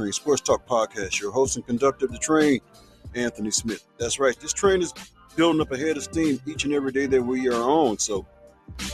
Train 0.00 0.12
Sports 0.12 0.40
Talk 0.40 0.66
Podcast. 0.66 1.20
Your 1.20 1.30
host 1.30 1.56
and 1.56 1.66
conductor 1.66 2.06
of 2.06 2.12
the 2.12 2.16
train, 2.18 2.60
Anthony 3.14 3.50
Smith. 3.50 3.84
That's 3.98 4.18
right. 4.18 4.34
This 4.40 4.54
train 4.54 4.80
is 4.80 4.94
building 5.36 5.60
up 5.60 5.70
a 5.72 5.76
head 5.76 5.98
of 5.98 6.02
steam 6.02 6.40
each 6.46 6.64
and 6.64 6.72
every 6.72 6.90
day 6.90 7.04
that 7.04 7.20
we 7.20 7.48
are 7.48 7.62
on. 7.62 7.98
So, 7.98 8.24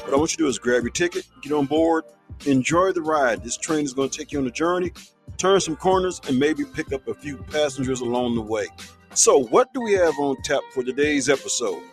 what 0.03 0.13
I 0.13 0.17
want 0.17 0.33
you 0.33 0.39
to 0.39 0.43
do 0.43 0.49
is 0.49 0.59
grab 0.59 0.83
your 0.83 0.91
ticket, 0.91 1.25
get 1.43 1.53
on 1.53 1.67
board, 1.67 2.03
enjoy 2.47 2.91
the 2.91 3.03
ride. 3.03 3.45
This 3.45 3.57
train 3.57 3.85
is 3.85 3.93
going 3.93 4.11
to 4.11 4.19
take 4.19 4.33
you 4.33 4.41
on 4.41 4.49
a 4.49 4.51
journey, 4.51 4.91
turn 5.37 5.61
some 5.61 5.77
corners, 5.77 6.21
and 6.27 6.41
maybe 6.41 6.65
pick 6.65 6.93
up 6.93 7.07
a 7.07 7.15
few 7.15 7.37
passengers 7.37 8.01
along 8.01 8.35
the 8.35 8.43
way. 8.43 8.67
So, 9.15 9.45
what 9.45 9.73
do 9.73 9.83
we 9.83 9.93
have 9.93 10.19
on 10.19 10.35
tap 10.43 10.63
for 10.73 10.83
today's 10.83 11.29
episode? 11.29 11.85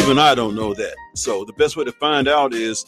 Even 0.00 0.18
I 0.18 0.34
don't 0.34 0.56
know 0.56 0.74
that. 0.74 0.96
So, 1.14 1.44
the 1.44 1.54
best 1.58 1.76
way 1.76 1.84
to 1.84 1.92
find 1.92 2.26
out 2.26 2.52
is 2.52 2.84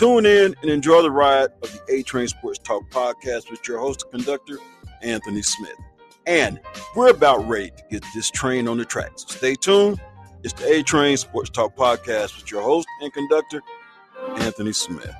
tune 0.00 0.24
in 0.24 0.54
and 0.62 0.70
enjoy 0.70 1.02
the 1.02 1.10
ride 1.10 1.50
of 1.62 1.70
the 1.70 1.80
A 1.90 2.02
Train 2.02 2.26
Sports 2.26 2.58
Talk 2.58 2.88
podcast 2.88 3.50
with 3.50 3.68
your 3.68 3.78
host 3.78 4.02
and 4.10 4.24
conductor, 4.24 4.56
Anthony 5.02 5.42
Smith. 5.42 5.76
And 6.26 6.58
we're 6.96 7.10
about 7.10 7.46
ready 7.46 7.68
to 7.68 7.82
get 7.90 8.02
this 8.14 8.30
train 8.30 8.66
on 8.66 8.78
the 8.78 8.86
tracks. 8.86 9.26
So 9.28 9.36
stay 9.36 9.56
tuned. 9.56 10.00
It's 10.42 10.54
the 10.54 10.72
A 10.72 10.82
Train 10.82 11.18
Sports 11.18 11.50
Talk 11.50 11.76
podcast 11.76 12.34
with 12.40 12.50
your 12.50 12.62
host 12.62 12.88
and 13.02 13.12
conductor, 13.12 13.60
Anthony 14.36 14.72
Smith. 14.72 15.14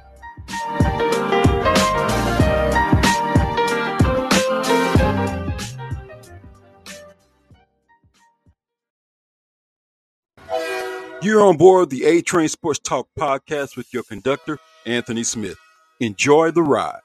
You're 11.23 11.42
on 11.42 11.58
board 11.58 11.91
the 11.91 12.06
A 12.06 12.23
Train 12.23 12.48
Sports 12.48 12.78
Talk 12.78 13.08
podcast 13.19 13.77
with 13.77 13.92
your 13.92 14.05
conductor, 14.05 14.58
Anthony 14.86 15.23
Smith. 15.23 15.59
Enjoy 16.00 16.50
the 16.50 16.62
ride. 16.62 17.00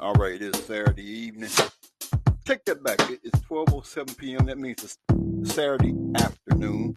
All 0.00 0.12
right, 0.14 0.34
it 0.34 0.42
is 0.42 0.64
Saturday 0.64 1.02
evening. 1.02 1.50
Take 2.44 2.64
that 2.66 2.82
back. 2.82 3.00
It's 3.10 3.40
12:07 3.48 4.16
p.m. 4.18 4.46
That 4.46 4.58
means 4.58 4.84
it's 4.84 4.98
Saturday 5.54 5.94
afternoon 6.16 6.96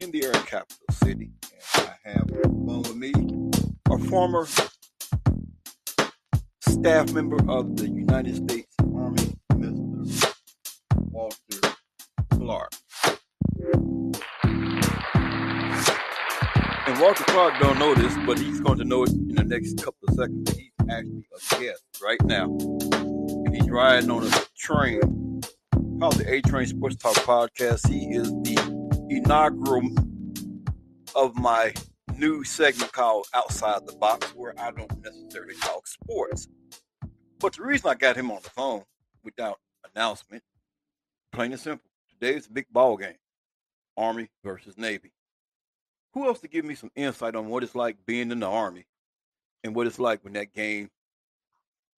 in 0.00 0.10
the 0.12 0.24
Air 0.24 0.32
Capital 0.32 0.84
City. 0.92 1.30
And 1.76 1.88
I 1.88 2.08
have 2.10 2.30
on 2.44 2.82
with 2.82 2.96
me 2.96 3.12
a 3.90 3.98
former 4.08 4.46
staff 6.74 7.12
member 7.12 7.36
of 7.48 7.76
the 7.76 7.88
United 7.88 8.34
States 8.34 8.74
Army, 8.82 9.36
Mr. 9.52 10.34
Walter 10.96 11.76
Clark. 12.32 12.72
And 16.86 17.00
Walter 17.00 17.24
Clark 17.24 17.60
don't 17.60 17.78
know 17.78 17.94
this, 17.94 18.16
but 18.26 18.40
he's 18.40 18.60
going 18.60 18.78
to 18.78 18.84
know 18.84 19.04
it 19.04 19.10
in 19.10 19.36
the 19.36 19.44
next 19.44 19.78
couple 19.78 20.08
of 20.08 20.14
seconds. 20.16 20.50
He's 20.56 20.72
actually 20.90 21.26
a 21.32 21.60
guest 21.60 21.82
right 22.02 22.22
now. 22.24 22.46
And 22.46 23.54
he's 23.54 23.70
riding 23.70 24.10
on 24.10 24.26
a 24.26 24.30
train 24.58 25.00
called 26.00 26.16
the 26.16 26.26
A 26.28 26.42
Train 26.42 26.66
Sports 26.66 26.96
Talk 26.96 27.14
Podcast. 27.14 27.88
He 27.88 28.16
is 28.16 28.28
the 28.28 28.58
inaugural 29.10 29.82
of 31.14 31.36
my 31.36 31.72
new 32.18 32.42
segment 32.42 32.90
called 32.92 33.26
Outside 33.32 33.86
the 33.86 33.92
Box, 33.94 34.34
where 34.34 34.54
I 34.58 34.72
don't 34.72 34.90
necessarily 35.02 35.54
talk 35.54 35.86
sports. 35.86 36.48
But 37.40 37.54
the 37.54 37.62
reason 37.62 37.90
I 37.90 37.94
got 37.94 38.16
him 38.16 38.30
on 38.30 38.40
the 38.42 38.50
phone 38.50 38.84
without 39.22 39.58
announcement, 39.94 40.42
plain 41.32 41.52
and 41.52 41.60
simple, 41.60 41.88
today's 42.08 42.46
a 42.46 42.50
big 42.50 42.66
ball 42.70 42.96
game. 42.96 43.16
Army 43.96 44.28
versus 44.42 44.76
Navy. 44.76 45.12
Who 46.14 46.26
else 46.26 46.40
to 46.40 46.48
give 46.48 46.64
me 46.64 46.74
some 46.74 46.90
insight 46.96 47.34
on 47.34 47.48
what 47.48 47.62
it's 47.62 47.74
like 47.74 47.96
being 48.06 48.30
in 48.30 48.40
the 48.40 48.48
Army 48.48 48.86
and 49.62 49.74
what 49.74 49.86
it's 49.86 49.98
like 49.98 50.22
when 50.24 50.34
that 50.34 50.52
game 50.52 50.90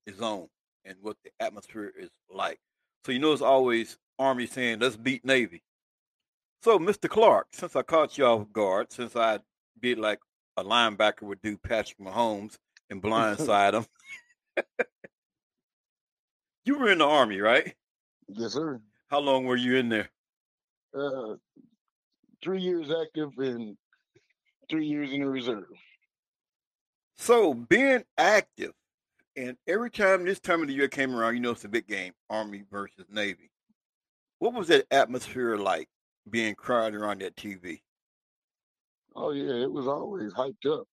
is 0.07 0.21
on 0.21 0.49
and 0.85 0.97
what 1.03 1.17
the 1.25 1.31
atmosphere 1.41 1.93
is 1.99 2.11
like. 2.31 2.59
So 3.05 3.13
you 3.13 3.19
know 3.19 3.33
it's 3.33 3.43
always 3.43 3.99
Army 4.19 4.47
saying, 4.47 4.79
let's 4.79 4.97
beat 4.97 5.25
Navy. 5.25 5.63
So, 6.63 6.79
Mr. 6.79 7.09
Clark, 7.09 7.49
since 7.53 7.77
I 7.77 7.83
caught 7.83 8.17
you 8.17 8.25
off 8.25 8.53
guard, 8.53 8.91
since 8.91 9.15
I 9.15 9.41
did 9.81 9.99
like 9.99 10.19
a 10.57 10.65
linebacker 10.65 11.23
would 11.23 11.43
do 11.43 11.57
Patrick 11.57 11.99
Mahomes 11.99 12.57
and 12.91 13.03
blindside 13.03 13.75
him, 13.75 13.87
you 16.67 16.79
were 16.79 16.91
in 16.91 16.99
the 16.99 17.07
Army, 17.07 17.41
right? 17.41 17.75
Yes, 18.29 18.53
sir. 18.53 18.81
How 19.09 19.21
long 19.21 19.45
were 19.45 19.57
you 19.57 19.77
in 19.77 19.89
there? 19.89 20.11
Uh, 20.97 21.35
three 22.43 22.61
years 22.61 22.91
active 22.91 23.31
and 23.39 23.77
three 24.69 24.87
years 24.87 25.13
in 25.13 25.21
the 25.21 25.29
reserve. 25.29 25.65
So, 27.17 27.55
being 27.55 28.05
active, 28.19 28.73
and 29.37 29.57
every 29.67 29.91
time 29.91 30.25
this 30.25 30.41
time 30.41 30.63
of 30.63 30.69
the 30.69 30.75
year 30.75 30.89
came 30.89 31.15
around, 31.15 31.35
you 31.35 31.41
know 31.41 31.53
it's 31.53 31.65
a 31.65 31.69
big 31.69 31.87
game, 31.87 32.13
Army 32.29 32.65
versus 32.71 33.07
Navy. 33.11 33.51
What 34.39 34.55
was 34.55 34.69
that 34.69 34.87
atmosphere 34.91 35.57
like 35.57 35.89
being 36.29 36.55
crowded 36.55 36.97
around 36.97 37.21
that 37.21 37.37
TV? 37.37 37.81
Oh 39.15 39.31
yeah, 39.31 39.55
it 39.55 39.71
was 39.71 39.87
always 39.87 40.33
hyped 40.35 40.67
up. 40.67 40.87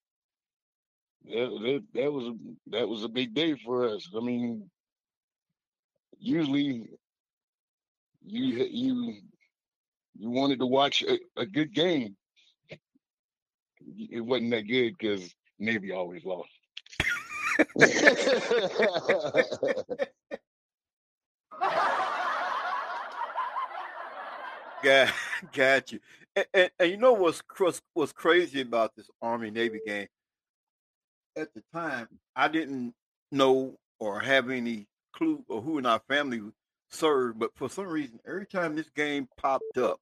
That, 1.26 1.50
that, 1.62 1.84
that 1.94 2.12
was 2.12 2.34
that 2.68 2.88
was 2.88 3.04
a 3.04 3.10
big 3.10 3.34
day 3.34 3.56
for 3.66 3.88
us. 3.88 4.10
I 4.16 4.20
mean, 4.22 4.70
usually 6.24 6.88
you 8.26 8.68
you 8.72 9.14
you 10.16 10.30
wanted 10.30 10.60
to 10.60 10.66
watch 10.66 11.04
a, 11.04 11.20
a 11.38 11.46
good 11.46 11.74
game. 11.74 12.16
It 14.10 14.22
wasn't 14.22 14.52
that 14.52 14.68
good 14.68 14.96
because 14.98 15.34
Navy 15.60 15.92
always 15.92 16.24
lost. 16.24 16.50
Got, 24.84 25.14
got 25.54 25.92
you. 25.94 26.00
And, 26.36 26.46
and, 26.54 26.72
and 26.78 26.92
you 26.92 26.98
know 26.98 27.14
what's 27.14 27.42
what's 27.94 28.12
crazy 28.12 28.60
about 28.60 28.94
this 28.98 29.10
Army 29.22 29.50
Navy 29.50 29.80
game? 29.86 30.08
At 31.38 31.54
the 31.54 31.64
time, 31.74 32.08
I 32.36 32.50
didn't 32.50 32.94
know 33.32 33.78
or 34.00 34.20
have 34.20 34.50
any 34.50 34.88
clue 35.14 35.44
of 35.50 35.64
who 35.64 35.78
in 35.78 35.86
our 35.86 36.02
family 36.08 36.42
served, 36.90 37.40
but 37.40 37.52
for 37.56 37.70
some 37.70 37.88
reason, 37.88 38.20
every 38.28 38.46
time 38.46 38.76
this 38.76 38.90
game 38.90 39.28
popped 39.38 39.78
up 39.78 40.00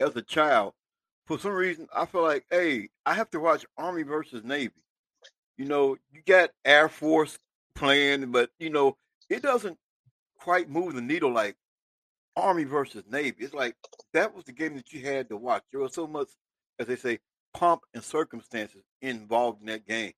as 0.00 0.14
a 0.16 0.22
child, 0.22 0.72
for 1.26 1.38
some 1.38 1.52
reason, 1.52 1.88
I 1.94 2.06
feel 2.06 2.22
like, 2.22 2.44
hey, 2.50 2.88
I 3.04 3.14
have 3.14 3.30
to 3.30 3.40
watch 3.40 3.66
Army 3.76 4.02
versus 4.02 4.44
Navy. 4.44 4.74
You 5.58 5.64
know, 5.64 5.96
you 6.12 6.22
got 6.26 6.50
Air 6.64 6.88
Force 6.88 7.38
playing, 7.74 8.30
but 8.30 8.50
you 8.58 8.70
know, 8.70 8.96
it 9.28 9.42
doesn't 9.42 9.78
quite 10.38 10.68
move 10.68 10.94
the 10.94 11.00
needle 11.00 11.32
like 11.32 11.56
Army 12.36 12.64
versus 12.64 13.02
Navy. 13.10 13.36
It's 13.40 13.54
like 13.54 13.74
that 14.12 14.34
was 14.34 14.44
the 14.44 14.52
game 14.52 14.76
that 14.76 14.92
you 14.92 15.04
had 15.04 15.28
to 15.30 15.36
watch. 15.36 15.64
There 15.70 15.80
was 15.80 15.94
so 15.94 16.06
much, 16.06 16.28
as 16.78 16.86
they 16.86 16.96
say, 16.96 17.18
pomp 17.54 17.82
and 17.94 18.04
circumstances 18.04 18.84
involved 19.00 19.60
in 19.60 19.66
that 19.66 19.86
game. 19.86 20.12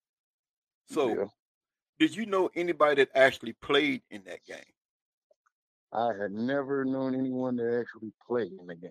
So, 0.91 1.09
Yeah. 1.09 1.25
Did 1.98 2.14
you 2.14 2.26
know 2.26 2.50
anybody 2.54 3.03
that 3.03 3.10
actually 3.14 3.54
played 3.54 4.03
in 4.10 4.22
that 4.26 4.44
game? 4.44 4.59
I 5.92 6.12
had 6.20 6.32
never 6.32 6.84
known 6.84 7.14
anyone 7.14 7.56
that 7.56 7.81
actually 7.81 8.12
played 8.26 8.53
in 8.59 8.66
the 8.66 8.75
game. 8.75 8.91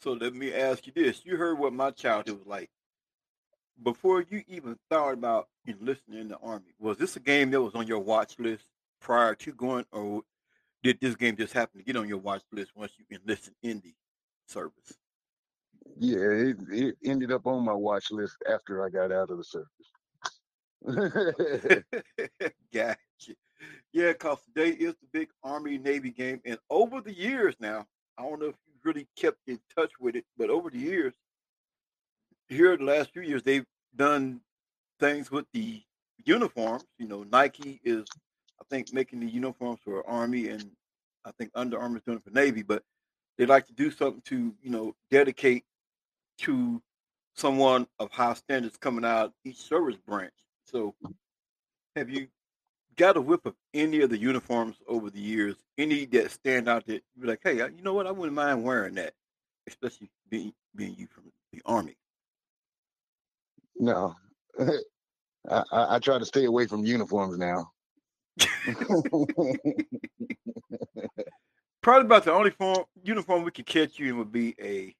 So 0.00 0.12
let 0.12 0.34
me 0.34 0.54
ask 0.54 0.86
you 0.86 0.92
this: 0.94 1.22
You 1.24 1.36
heard 1.36 1.58
what 1.58 1.72
my 1.72 1.90
childhood 1.90 2.38
was 2.38 2.46
like 2.46 2.70
before 3.82 4.24
you 4.28 4.42
even 4.48 4.76
thought 4.88 5.14
about 5.14 5.48
enlisting 5.66 6.14
in 6.14 6.28
the 6.28 6.36
army. 6.38 6.74
Was 6.78 6.98
this 6.98 7.16
a 7.16 7.20
game 7.20 7.50
that 7.50 7.60
was 7.60 7.74
on 7.74 7.86
your 7.86 8.00
watch 8.00 8.38
list 8.38 8.64
prior 9.00 9.34
to 9.36 9.52
going, 9.52 9.84
or 9.92 10.22
did 10.82 11.00
this 11.00 11.16
game 11.16 11.36
just 11.36 11.52
happen 11.52 11.78
to 11.78 11.84
get 11.84 11.96
on 11.96 12.08
your 12.08 12.18
watch 12.18 12.42
list 12.52 12.72
once 12.74 12.92
you 12.98 13.04
enlisted 13.10 13.54
in 13.62 13.80
the 13.84 13.94
service? 14.46 14.96
Yeah, 15.96 16.18
it, 16.18 16.56
it 16.70 16.96
ended 17.04 17.32
up 17.32 17.46
on 17.46 17.64
my 17.64 17.72
watch 17.72 18.10
list 18.10 18.36
after 18.48 18.84
I 18.84 18.90
got 18.90 19.12
out 19.12 19.30
of 19.30 19.38
the 19.38 19.44
service. 19.44 19.68
gotcha. 22.72 23.34
Yeah, 23.92 24.12
because 24.12 24.38
today 24.54 24.70
is 24.70 24.94
the 25.00 25.08
big 25.12 25.28
Army 25.42 25.78
Navy 25.78 26.10
game. 26.10 26.40
And 26.44 26.58
over 26.70 27.00
the 27.00 27.14
years 27.14 27.56
now, 27.60 27.86
I 28.18 28.22
don't 28.22 28.40
know 28.40 28.46
if 28.48 28.56
you 28.66 28.72
really 28.84 29.06
kept 29.16 29.38
in 29.46 29.58
touch 29.76 29.92
with 30.00 30.16
it, 30.16 30.24
but 30.36 30.50
over 30.50 30.70
the 30.70 30.78
years, 30.78 31.14
here 32.48 32.76
the 32.76 32.84
last 32.84 33.12
few 33.12 33.22
years, 33.22 33.42
they've 33.42 33.66
done 33.96 34.40
things 35.00 35.30
with 35.30 35.46
the 35.52 35.82
uniforms. 36.24 36.84
You 36.98 37.08
know, 37.08 37.24
Nike 37.30 37.80
is, 37.84 38.04
I 38.60 38.64
think, 38.70 38.92
making 38.92 39.20
the 39.20 39.28
uniforms 39.30 39.80
for 39.84 40.06
Army, 40.08 40.48
and 40.48 40.70
I 41.24 41.32
think 41.38 41.50
Under 41.54 41.78
Armour 41.78 41.98
is 41.98 42.02
doing 42.04 42.18
it 42.18 42.24
for 42.24 42.30
Navy. 42.30 42.62
But 42.62 42.82
they 43.38 43.46
like 43.46 43.66
to 43.66 43.72
do 43.74 43.90
something 43.90 44.22
to, 44.26 44.54
you 44.62 44.70
know, 44.70 44.94
dedicate 45.10 45.64
to 46.40 46.82
someone 47.34 47.86
of 47.98 48.10
high 48.10 48.34
standards 48.34 48.76
coming 48.76 49.04
out 49.04 49.32
each 49.44 49.58
service 49.58 49.96
branch. 50.06 50.32
So, 50.70 50.94
have 51.96 52.10
you 52.10 52.28
got 52.96 53.16
a 53.16 53.20
whip 53.20 53.46
of 53.46 53.54
any 53.72 54.02
of 54.02 54.10
the 54.10 54.18
uniforms 54.18 54.76
over 54.86 55.08
the 55.08 55.20
years, 55.20 55.56
any 55.78 56.04
that 56.06 56.30
stand 56.30 56.68
out 56.68 56.84
that 56.86 57.02
you 57.14 57.22
be 57.22 57.28
like, 57.28 57.40
hey, 57.42 57.56
you 57.56 57.82
know 57.82 57.94
what? 57.94 58.06
I 58.06 58.10
wouldn't 58.10 58.34
mind 58.34 58.62
wearing 58.64 58.94
that, 58.96 59.14
especially 59.66 60.10
being 60.28 60.52
being 60.74 60.94
you 60.98 61.06
from 61.06 61.24
the 61.52 61.62
army. 61.64 61.96
No, 63.76 64.14
I, 64.60 65.62
I, 65.72 65.96
I 65.96 65.98
try 66.00 66.18
to 66.18 66.26
stay 66.26 66.44
away 66.44 66.66
from 66.66 66.84
uniforms 66.84 67.38
now. 67.38 67.70
Probably 71.80 72.06
about 72.06 72.24
the 72.24 72.32
only 72.32 72.50
form 72.50 72.84
uniform 73.02 73.44
we 73.44 73.52
could 73.52 73.66
catch 73.66 73.98
you 73.98 74.08
in 74.08 74.18
would 74.18 74.32
be 74.32 74.54
a 74.60 74.94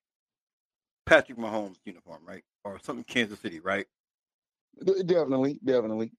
Patrick 1.04 1.36
Mahomes 1.38 1.76
uniform, 1.84 2.20
right? 2.24 2.44
Or 2.64 2.78
something 2.82 3.04
Kansas 3.04 3.40
City, 3.40 3.60
right? 3.60 3.86
Definitely, 5.06 5.58
definitely. 5.64 6.12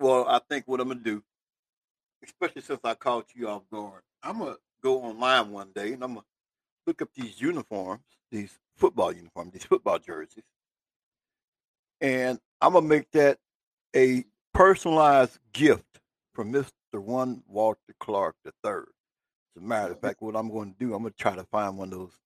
Well, 0.00 0.26
I 0.28 0.40
think 0.48 0.66
what 0.66 0.80
I'm 0.80 0.88
gonna 0.88 1.00
do, 1.00 1.22
especially 2.24 2.62
since 2.62 2.80
I 2.84 2.94
caught 2.94 3.34
you 3.34 3.48
off 3.48 3.62
guard, 3.72 4.02
I'm 4.22 4.38
gonna 4.38 4.56
go 4.82 5.02
online 5.02 5.50
one 5.50 5.72
day 5.74 5.92
and 5.92 6.02
I'm 6.04 6.14
gonna 6.14 6.26
look 6.86 7.02
up 7.02 7.10
these 7.14 7.40
uniforms, 7.40 8.04
these 8.30 8.58
football 8.76 9.12
uniforms, 9.12 9.52
these 9.52 9.64
football 9.64 9.98
jerseys, 9.98 10.44
and 12.00 12.38
I'm 12.60 12.72
gonna 12.74 12.86
make 12.86 13.10
that 13.12 13.38
a 13.96 14.24
personalized 14.54 15.38
gift 15.52 16.00
from 16.34 16.52
Mr. 16.52 16.70
One 16.94 17.42
Walter 17.46 17.94
Clark 18.00 18.36
III. 18.46 18.72
As 19.56 19.62
a 19.62 19.66
matter 19.66 19.92
of 19.92 20.00
fact, 20.00 20.22
what 20.22 20.36
I'm 20.36 20.50
going 20.50 20.72
to 20.72 20.78
do, 20.78 20.94
I'm 20.94 21.02
going 21.02 21.12
to 21.12 21.18
try 21.18 21.36
to 21.36 21.44
find 21.44 21.76
one 21.76 21.92
of 21.92 21.98
those 21.98 22.18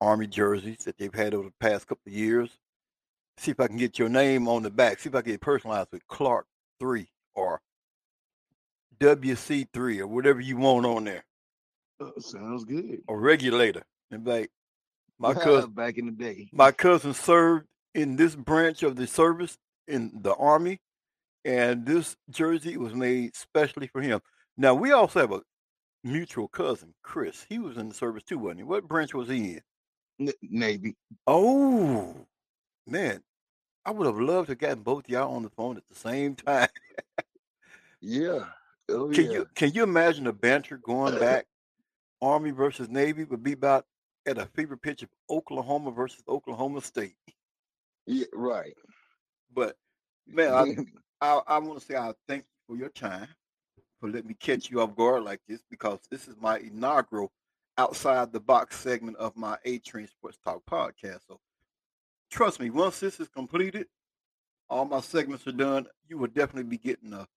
Army 0.00 0.26
jerseys 0.26 0.84
that 0.84 0.98
they've 0.98 1.14
had 1.14 1.34
over 1.34 1.48
the 1.48 1.54
past 1.60 1.86
couple 1.86 2.02
of 2.08 2.14
years. 2.14 2.50
See 3.38 3.50
if 3.50 3.60
I 3.60 3.66
can 3.66 3.76
get 3.76 3.98
your 3.98 4.08
name 4.08 4.46
on 4.46 4.62
the 4.62 4.70
back. 4.70 5.00
See 5.00 5.08
if 5.08 5.14
I 5.14 5.22
can 5.22 5.32
get 5.32 5.40
personalized 5.40 5.88
with 5.92 6.06
Clark 6.06 6.46
3 6.80 7.08
or 7.34 7.60
WC3 9.00 10.00
or 10.00 10.06
whatever 10.06 10.40
you 10.40 10.56
want 10.56 10.86
on 10.86 11.04
there. 11.04 11.24
Oh, 12.00 12.12
sounds 12.18 12.64
good. 12.64 13.00
Or 13.08 13.20
regulator. 13.20 13.82
And 14.10 14.26
like 14.26 14.50
my 15.18 15.34
cousin 15.34 15.70
back 15.74 15.98
in 15.98 16.06
the 16.06 16.12
day. 16.12 16.48
my 16.52 16.72
cousin 16.72 17.14
served 17.14 17.66
in 17.94 18.16
this 18.16 18.34
branch 18.34 18.82
of 18.82 18.96
the 18.96 19.06
service 19.06 19.58
in 19.88 20.12
the 20.22 20.34
army 20.34 20.78
and 21.44 21.84
this 21.84 22.16
jersey 22.30 22.76
was 22.76 22.94
made 22.94 23.34
specially 23.34 23.86
for 23.86 24.00
him. 24.00 24.20
Now 24.56 24.74
we 24.74 24.92
also 24.92 25.20
have 25.20 25.32
a 25.32 25.42
mutual 26.04 26.48
cousin, 26.48 26.94
Chris. 27.02 27.46
He 27.48 27.58
was 27.58 27.76
in 27.76 27.88
the 27.88 27.94
service 27.94 28.22
too, 28.22 28.38
wasn't 28.38 28.60
he? 28.60 28.64
What 28.64 28.88
branch 28.88 29.14
was 29.14 29.28
he 29.28 29.58
in? 30.18 30.32
Navy. 30.42 30.94
Oh 31.26 32.26
man, 32.86 33.22
I 33.84 33.90
would 33.90 34.06
have 34.06 34.18
loved 34.18 34.46
to 34.46 34.52
have 34.52 34.58
gotten 34.58 34.82
both 34.82 35.08
y'all 35.08 35.34
on 35.34 35.42
the 35.42 35.50
phone 35.50 35.76
at 35.76 35.86
the 35.88 35.94
same 35.94 36.34
time. 36.46 36.68
Yeah. 38.00 38.46
Oh 38.88 39.08
Can 39.10 39.26
yeah. 39.26 39.30
you 39.32 39.46
can 39.54 39.72
you 39.72 39.82
imagine 39.82 40.26
a 40.26 40.32
banter 40.32 40.76
going 40.76 41.18
back 41.20 41.46
Army 42.20 42.50
versus 42.50 42.88
Navy 42.88 43.24
would 43.24 43.42
be 43.42 43.52
about 43.52 43.86
at 44.26 44.38
a 44.38 44.46
fever 44.46 44.76
pitch 44.76 45.02
of 45.02 45.08
Oklahoma 45.30 45.90
versus 45.90 46.22
Oklahoma 46.28 46.80
State. 46.80 47.16
Yeah, 48.06 48.26
right. 48.32 48.74
But 49.52 49.76
man, 50.26 50.52
I 51.20 51.34
I, 51.34 51.40
I 51.46 51.58
want 51.58 51.80
to 51.80 51.84
say 51.84 51.96
I 51.96 52.12
thank 52.28 52.42
you 52.42 52.74
for 52.74 52.78
your 52.78 52.90
time 52.90 53.28
for 54.00 54.08
letting 54.08 54.28
me 54.28 54.34
catch 54.34 54.70
you 54.70 54.80
off 54.80 54.96
guard 54.96 55.22
like 55.22 55.40
this 55.48 55.62
because 55.70 56.00
this 56.10 56.26
is 56.26 56.36
my 56.40 56.58
inaugural 56.58 57.32
outside 57.78 58.32
the 58.32 58.40
box 58.40 58.76
segment 58.76 59.16
of 59.16 59.36
my 59.36 59.56
A 59.64 59.78
Train 59.78 60.08
Sports 60.08 60.38
Talk 60.44 60.62
podcast. 60.68 61.20
So 61.28 61.40
trust 62.32 62.58
me, 62.58 62.70
once 62.70 62.98
this 62.98 63.20
is 63.20 63.28
completed, 63.28 63.86
all 64.68 64.84
my 64.86 65.00
segments 65.00 65.46
are 65.46 65.52
done. 65.52 65.86
You 66.08 66.18
will 66.18 66.28
definitely 66.28 66.64
be 66.64 66.78
getting 66.78 67.12
a 67.12 67.28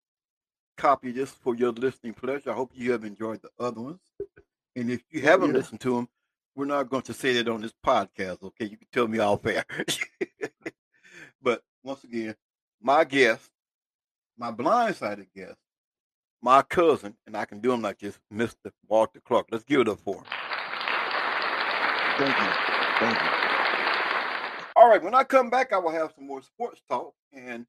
copy 0.77 1.09
of 1.09 1.15
this 1.15 1.31
for 1.31 1.53
your 1.53 1.71
listening 1.73 2.13
pleasure. 2.13 2.49
I 2.51 2.53
hope 2.55 2.71
you 2.73 2.91
have 2.93 3.03
enjoyed 3.03 3.41
the 3.41 3.49
other 3.63 3.81
ones. 3.81 3.99
And 4.75 4.89
if 4.89 5.03
you 5.11 5.21
haven't 5.21 5.51
Yeah. 5.51 5.57
listened 5.57 5.81
to 5.81 5.95
them, 5.95 6.09
we're 6.55 6.65
not 6.65 6.89
going 6.89 7.03
to 7.03 7.13
say 7.13 7.33
that 7.33 7.49
on 7.49 7.61
this 7.61 7.73
podcast, 7.85 8.41
okay? 8.41 8.65
You 8.65 8.77
can 8.77 8.87
tell 8.91 9.07
me 9.07 9.19
all 9.19 9.37
fair. 9.37 9.65
but 11.41 11.61
once 11.83 12.03
again, 12.05 12.35
my 12.81 13.03
guest, 13.03 13.49
my 14.37 14.51
blindsided 14.51 15.27
guest, 15.35 15.57
my 16.41 16.61
cousin, 16.61 17.17
and 17.27 17.35
I 17.35 17.45
can 17.45 17.59
do 17.59 17.73
him 17.73 17.81
like 17.81 17.99
this, 17.99 18.17
Mr. 18.33 18.71
Walter 18.87 19.19
Clark. 19.25 19.47
Let's 19.51 19.63
give 19.65 19.81
it 19.81 19.89
up 19.89 19.99
for 19.99 20.15
him. 20.17 20.23
Thank 22.17 22.37
you. 22.37 22.51
Thank 22.99 23.21
you. 23.21 23.54
All 24.85 24.91
right, 24.91 25.01
when 25.01 25.15
I 25.15 25.23
come 25.23 25.49
back, 25.49 25.73
I 25.73 25.79
will 25.79 25.89
have 25.89 26.13
some 26.15 26.27
more 26.27 26.43
sports 26.43 26.79
talk, 26.87 27.15
and 27.33 27.65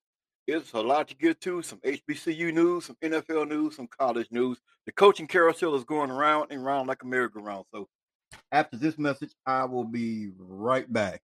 it's 0.46 0.74
a 0.74 0.80
lot 0.82 1.08
to 1.08 1.16
get 1.16 1.40
to. 1.40 1.62
Some 1.62 1.78
HBCU 1.78 2.52
news, 2.52 2.84
some 2.84 2.96
NFL 3.02 3.48
news, 3.48 3.76
some 3.76 3.86
college 3.86 4.26
news. 4.30 4.58
The 4.84 4.92
coaching 4.92 5.26
carousel 5.26 5.74
is 5.76 5.84
going 5.84 6.10
around 6.10 6.48
and 6.50 6.62
round 6.62 6.88
like 6.88 7.02
a 7.02 7.06
merry-go-round. 7.06 7.64
So, 7.72 7.88
after 8.52 8.76
this 8.76 8.98
message, 8.98 9.30
I 9.46 9.64
will 9.64 9.84
be 9.84 10.28
right 10.36 10.92
back. 10.92 11.22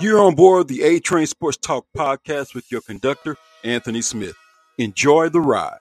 You're 0.00 0.20
on 0.20 0.36
board 0.36 0.68
the 0.68 0.84
A 0.84 1.00
Train 1.00 1.26
Sports 1.26 1.56
Talk 1.56 1.84
podcast 1.96 2.54
with 2.54 2.70
your 2.70 2.80
conductor, 2.80 3.36
Anthony 3.64 4.00
Smith. 4.00 4.36
Enjoy 4.78 5.28
the 5.28 5.40
ride. 5.40 5.78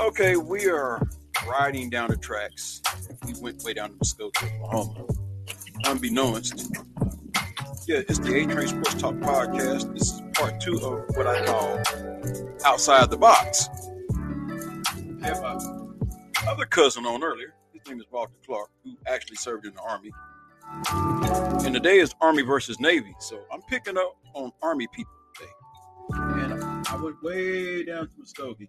Okay, 0.00 0.34
we 0.34 0.68
are 0.68 1.00
riding 1.48 1.90
down 1.90 2.10
the 2.10 2.16
tracks. 2.16 2.82
We 3.24 3.34
went 3.40 3.62
way 3.62 3.72
down 3.72 3.90
to 3.90 3.96
Muskogee, 3.98 4.60
Oklahoma. 4.62 5.06
Unbeknownst, 5.84 6.72
yeah, 7.86 8.00
it's 8.08 8.18
the 8.18 8.34
A 8.34 8.46
Train 8.46 8.66
Sports 8.66 8.94
Talk 8.94 9.14
podcast. 9.16 9.92
This 9.92 10.14
is 10.14 10.22
part 10.34 10.60
two 10.60 10.76
of 10.78 11.16
what 11.16 11.28
I 11.28 11.44
call 11.46 11.78
outside 12.64 13.10
the 13.10 13.16
box. 13.16 13.68
I 15.22 15.26
have 15.28 15.40
my 15.40 16.50
other 16.50 16.64
cousin 16.66 17.06
on 17.06 17.22
earlier. 17.22 17.54
His 17.72 17.86
name 17.88 18.00
is 18.00 18.06
Walter 18.10 18.32
Clark, 18.44 18.70
who 18.82 18.96
actually 19.06 19.36
served 19.36 19.66
in 19.66 19.74
the 19.74 19.82
Army. 19.82 20.10
And 21.64 21.72
today 21.72 21.98
is 21.98 22.12
Army 22.20 22.42
versus 22.42 22.80
Navy. 22.80 23.14
So 23.20 23.44
I'm 23.52 23.62
picking 23.62 23.96
up 23.96 24.16
on 24.34 24.50
Army 24.62 24.88
people 24.92 25.12
today. 25.36 25.50
And 26.42 26.88
I 26.88 26.96
went 26.96 27.22
way 27.22 27.84
down 27.84 28.08
to 28.08 28.14
Muskogee. 28.20 28.68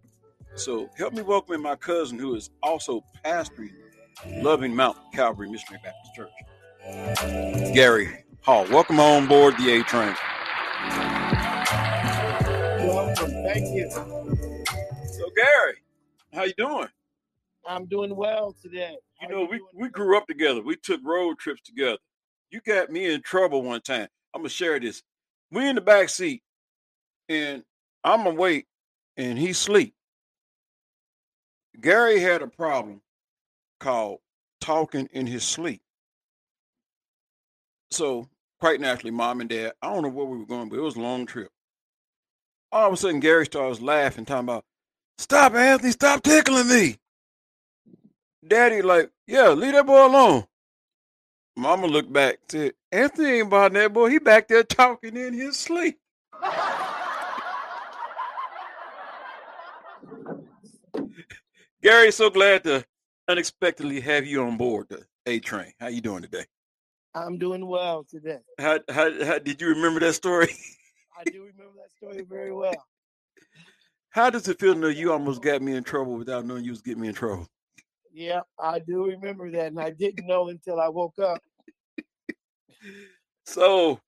So 0.53 0.89
help 0.95 1.13
me 1.13 1.23
welcome 1.23 1.55
in 1.55 1.61
my 1.63 1.75
cousin, 1.75 2.19
who 2.19 2.35
is 2.35 2.51
also 2.61 3.03
pastoring 3.25 3.71
Loving 4.43 4.75
Mount 4.75 4.97
Calvary 5.11 5.49
Missionary 5.49 5.81
Baptist 5.83 6.13
Church. 6.15 7.73
Gary 7.73 8.23
Hall. 8.47 8.65
Welcome 8.69 9.01
on 9.01 9.27
board 9.27 9.55
the 9.57 9.71
A 9.71 9.83
Train. 9.83 10.15
Welcome. 12.65 13.31
Thank 13.43 13.75
you. 13.75 13.89
So 13.91 15.29
Gary, 15.35 15.75
how 16.33 16.43
you 16.43 16.53
doing? 16.57 16.87
I'm 17.67 17.87
doing 17.87 18.15
well 18.15 18.55
today. 18.61 18.95
You 19.21 19.27
How 19.27 19.35
know, 19.35 19.49
we, 19.51 19.61
we 19.75 19.89
grew 19.89 20.17
up 20.17 20.27
together. 20.27 20.61
We 20.61 20.77
took 20.77 21.01
road 21.03 21.39
trips 21.39 21.61
together. 21.63 21.97
You 22.49 22.61
got 22.65 22.89
me 22.89 23.11
in 23.13 23.21
trouble 23.21 23.63
one 23.63 23.81
time. 23.81 24.07
I'm 24.33 24.43
gonna 24.43 24.49
share 24.49 24.79
this. 24.79 25.03
We 25.51 25.67
in 25.67 25.75
the 25.75 25.81
back 25.81 26.07
seat, 26.07 26.41
and 27.27 27.63
I'm 28.05 28.25
awake, 28.27 28.67
and 29.17 29.37
he 29.37 29.51
sleep. 29.51 29.93
Gary 31.81 32.21
had 32.21 32.41
a 32.41 32.47
problem 32.47 33.01
called 33.81 34.19
talking 34.61 35.09
in 35.11 35.27
his 35.27 35.43
sleep. 35.43 35.81
So 37.91 38.29
quite 38.59 38.81
naturally, 38.81 39.11
mom 39.11 39.41
and 39.41 39.49
dad, 39.49 39.73
I 39.81 39.93
don't 39.93 40.03
know 40.03 40.09
where 40.09 40.25
we 40.25 40.37
were 40.37 40.45
going, 40.45 40.69
but 40.69 40.77
it 40.79 40.81
was 40.83 40.95
a 40.95 41.01
long 41.01 41.25
trip. 41.25 41.49
All 42.71 42.87
of 42.87 42.93
a 42.93 42.97
sudden, 42.97 43.19
Gary 43.19 43.45
starts 43.45 43.81
laughing, 43.81 44.25
talking 44.25 44.45
about, 44.45 44.65
"Stop, 45.17 45.53
Anthony! 45.53 45.91
Stop 45.91 46.23
tickling 46.23 46.67
me!" 46.67 46.97
Daddy, 48.45 48.81
like, 48.81 49.11
yeah, 49.25 49.49
leave 49.49 49.73
that 49.73 49.85
boy 49.85 50.05
alone. 50.05 50.45
Mama 51.55 51.87
looked 51.87 52.13
back, 52.13 52.37
said, 52.49 52.73
Anthony 52.91 53.29
ain't 53.39 53.47
about 53.47 53.73
that 53.73 53.91
boy. 53.91 54.09
He 54.09 54.19
back 54.19 54.47
there 54.47 54.63
talking 54.63 55.17
in 55.17 55.33
his 55.33 55.57
sleep. 55.57 55.97
Gary, 61.81 62.11
so 62.11 62.29
glad 62.29 62.63
to 62.65 62.85
unexpectedly 63.27 63.99
have 64.01 64.25
you 64.25 64.43
on 64.43 64.57
board 64.57 64.87
the 64.89 65.03
A 65.25 65.39
Train. 65.39 65.73
How 65.79 65.87
you 65.87 66.01
doing 66.01 66.21
today? 66.21 66.45
I'm 67.25 67.37
doing 67.37 67.65
well 67.65 68.05
today. 68.09 68.39
How, 68.59 68.79
how 68.89 69.25
how 69.25 69.39
did 69.39 69.61
you 69.61 69.69
remember 69.69 69.99
that 70.01 70.13
story? 70.13 70.49
I 71.17 71.23
do 71.25 71.41
remember 71.41 71.73
that 71.81 71.91
story 71.91 72.23
very 72.27 72.53
well. 72.53 72.73
How 74.09 74.31
does 74.31 74.47
it 74.47 74.59
feel 74.59 74.73
to 74.73 74.79
know 74.79 74.87
you 74.87 75.11
almost 75.11 75.43
got 75.43 75.61
me 75.61 75.75
in 75.75 75.83
trouble 75.83 76.15
without 76.15 76.43
knowing 76.43 76.63
you 76.63 76.71
was 76.71 76.81
getting 76.81 77.01
me 77.01 77.09
in 77.09 77.13
trouble? 77.13 77.47
Yeah, 78.11 78.41
I 78.59 78.79
do 78.79 79.05
remember 79.05 79.51
that, 79.51 79.67
and 79.67 79.79
I 79.79 79.91
didn't 79.91 80.25
know 80.25 80.47
until 80.47 80.79
I 80.79 80.87
woke 80.89 81.19
up. 81.19 81.39
So, 83.45 84.01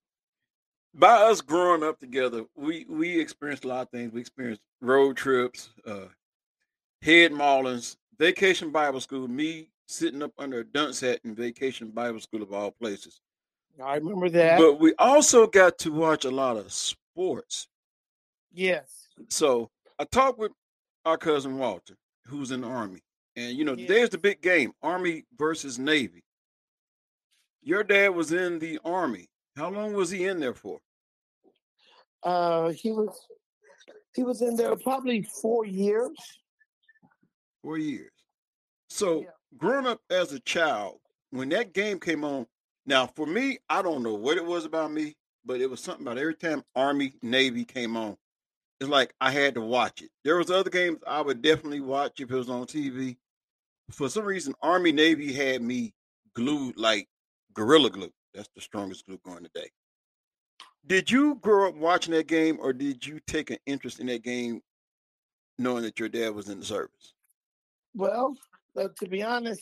by 0.94 1.14
us 1.14 1.40
growing 1.40 1.82
up 1.82 1.98
together, 1.98 2.44
we 2.58 2.86
we 2.90 3.20
experienced 3.20 3.64
a 3.64 3.70
lot 3.70 3.84
of 3.84 3.90
things. 3.90 4.12
We 4.12 4.20
experienced 4.20 4.62
road 4.82 5.16
trips, 5.16 5.70
uh, 5.88 6.08
head 7.02 7.32
maulings, 7.32 7.96
vacation 8.18 8.72
Bible 8.72 9.00
school. 9.00 9.30
Me 9.30 9.70
sitting 9.90 10.22
up 10.22 10.32
under 10.38 10.60
a 10.60 10.64
dunce 10.64 11.00
hat 11.02 11.20
in 11.24 11.34
vacation 11.34 11.90
Bible 11.90 12.20
school 12.20 12.44
of 12.44 12.54
all 12.54 12.70
places. 12.72 13.20
I 13.84 13.96
remember 13.96 14.30
that. 14.30 14.60
But 14.60 14.80
we 14.80 14.94
also 15.00 15.48
got 15.48 15.80
to 15.80 15.92
watch 15.92 16.26
a 16.26 16.32
lot 16.32 16.58
of 16.58 16.72
sports. 16.72 17.68
yes. 18.54 19.08
So 19.30 19.70
I 19.98 20.06
talked 20.06 20.38
with 20.40 20.52
our 21.06 21.18
cousin 21.18 21.58
Walter, 21.58 21.98
who's 22.26 22.52
in 22.52 22.62
the 22.62 22.68
army, 22.68 23.02
and 23.36 23.58
you 23.58 23.66
know 23.66 23.74
Yeah. 23.76 23.88
there's 23.88 24.10
the 24.12 24.18
big 24.18 24.42
game: 24.42 24.72
Army 24.82 25.26
versus 25.38 25.78
Navy. 25.80 26.24
Your 27.62 27.84
dad 27.84 28.10
was 28.10 28.32
in 28.32 28.60
the 28.60 28.80
army. 28.86 29.28
How 29.58 29.70
long 29.70 29.94
was 29.94 30.10
he 30.12 30.26
in 30.26 30.40
there 30.40 30.54
for? 30.54 30.80
Uh, 32.24 32.70
he 32.70 32.92
was 32.92 33.28
he 34.16 34.24
was 34.24 34.42
in 34.42 34.56
there 34.56 34.76
probably 34.78 35.24
four 35.42 35.66
years. 35.66 36.12
Four 37.62 37.78
years. 37.78 38.12
So 38.90 39.22
Yeah. 39.22 39.28
Growing 39.58 39.88
up 39.88 40.02
as 40.10 40.32
a 40.34 40.40
child, 40.40 41.00
when 41.32 41.50
that 41.50 41.74
game 41.74 42.00
came 42.00 42.24
on, 42.24 42.48
now 42.86 43.08
for 43.08 43.26
me, 43.26 43.60
I 43.70 43.82
don't 43.82 44.04
know 44.04 44.16
what 44.16 44.38
it 44.38 44.46
was 44.46 44.66
about 44.66 44.92
me, 44.92 45.16
but 45.46 45.62
it 45.62 45.70
was 45.70 45.80
something 45.80 46.06
about 46.06 46.18
every 46.18 46.36
time 46.36 46.64
Army 46.76 47.14
Navy 47.22 47.66
came 47.66 47.96
on, 47.96 48.18
it's 48.80 48.90
like 48.90 49.14
I 49.20 49.32
had 49.32 49.56
to 49.56 49.62
watch 49.62 50.02
it. 50.02 50.10
There 50.24 50.38
was 50.38 50.50
other 50.50 50.70
games 50.70 51.00
I 51.06 51.22
would 51.22 51.42
definitely 51.42 51.82
watch 51.82 52.20
if 52.20 52.32
it 52.32 52.36
was 52.36 52.50
on 52.50 52.66
TV. 52.66 53.18
For 53.92 54.10
some 54.10 54.24
reason, 54.24 54.54
Army 54.62 54.92
Navy 54.92 55.34
had 55.34 55.62
me 55.62 55.94
glued 56.34 56.78
like 56.78 57.08
gorilla 57.54 57.90
glue. 57.90 58.12
That's 58.34 58.50
the 58.56 58.62
strongest 58.62 59.06
glue 59.06 59.20
going 59.26 59.44
today. 59.44 59.70
Did 60.88 61.12
you 61.12 61.36
grow 61.36 61.68
up 61.68 61.76
watching 61.76 62.14
that 62.14 62.28
game, 62.28 62.58
or 62.62 62.72
did 62.72 63.06
you 63.06 63.20
take 63.28 63.50
an 63.50 63.58
interest 63.66 64.00
in 64.00 64.08
that 64.08 64.24
game, 64.24 64.62
knowing 65.58 65.84
that 65.84 66.00
your 66.00 66.10
dad 66.10 66.34
was 66.34 66.48
in 66.50 66.60
the 66.60 66.66
service? 66.66 67.14
Well, 67.94 68.38
uh, 68.78 68.88
to 69.00 69.10
be 69.10 69.24
honest, 69.24 69.62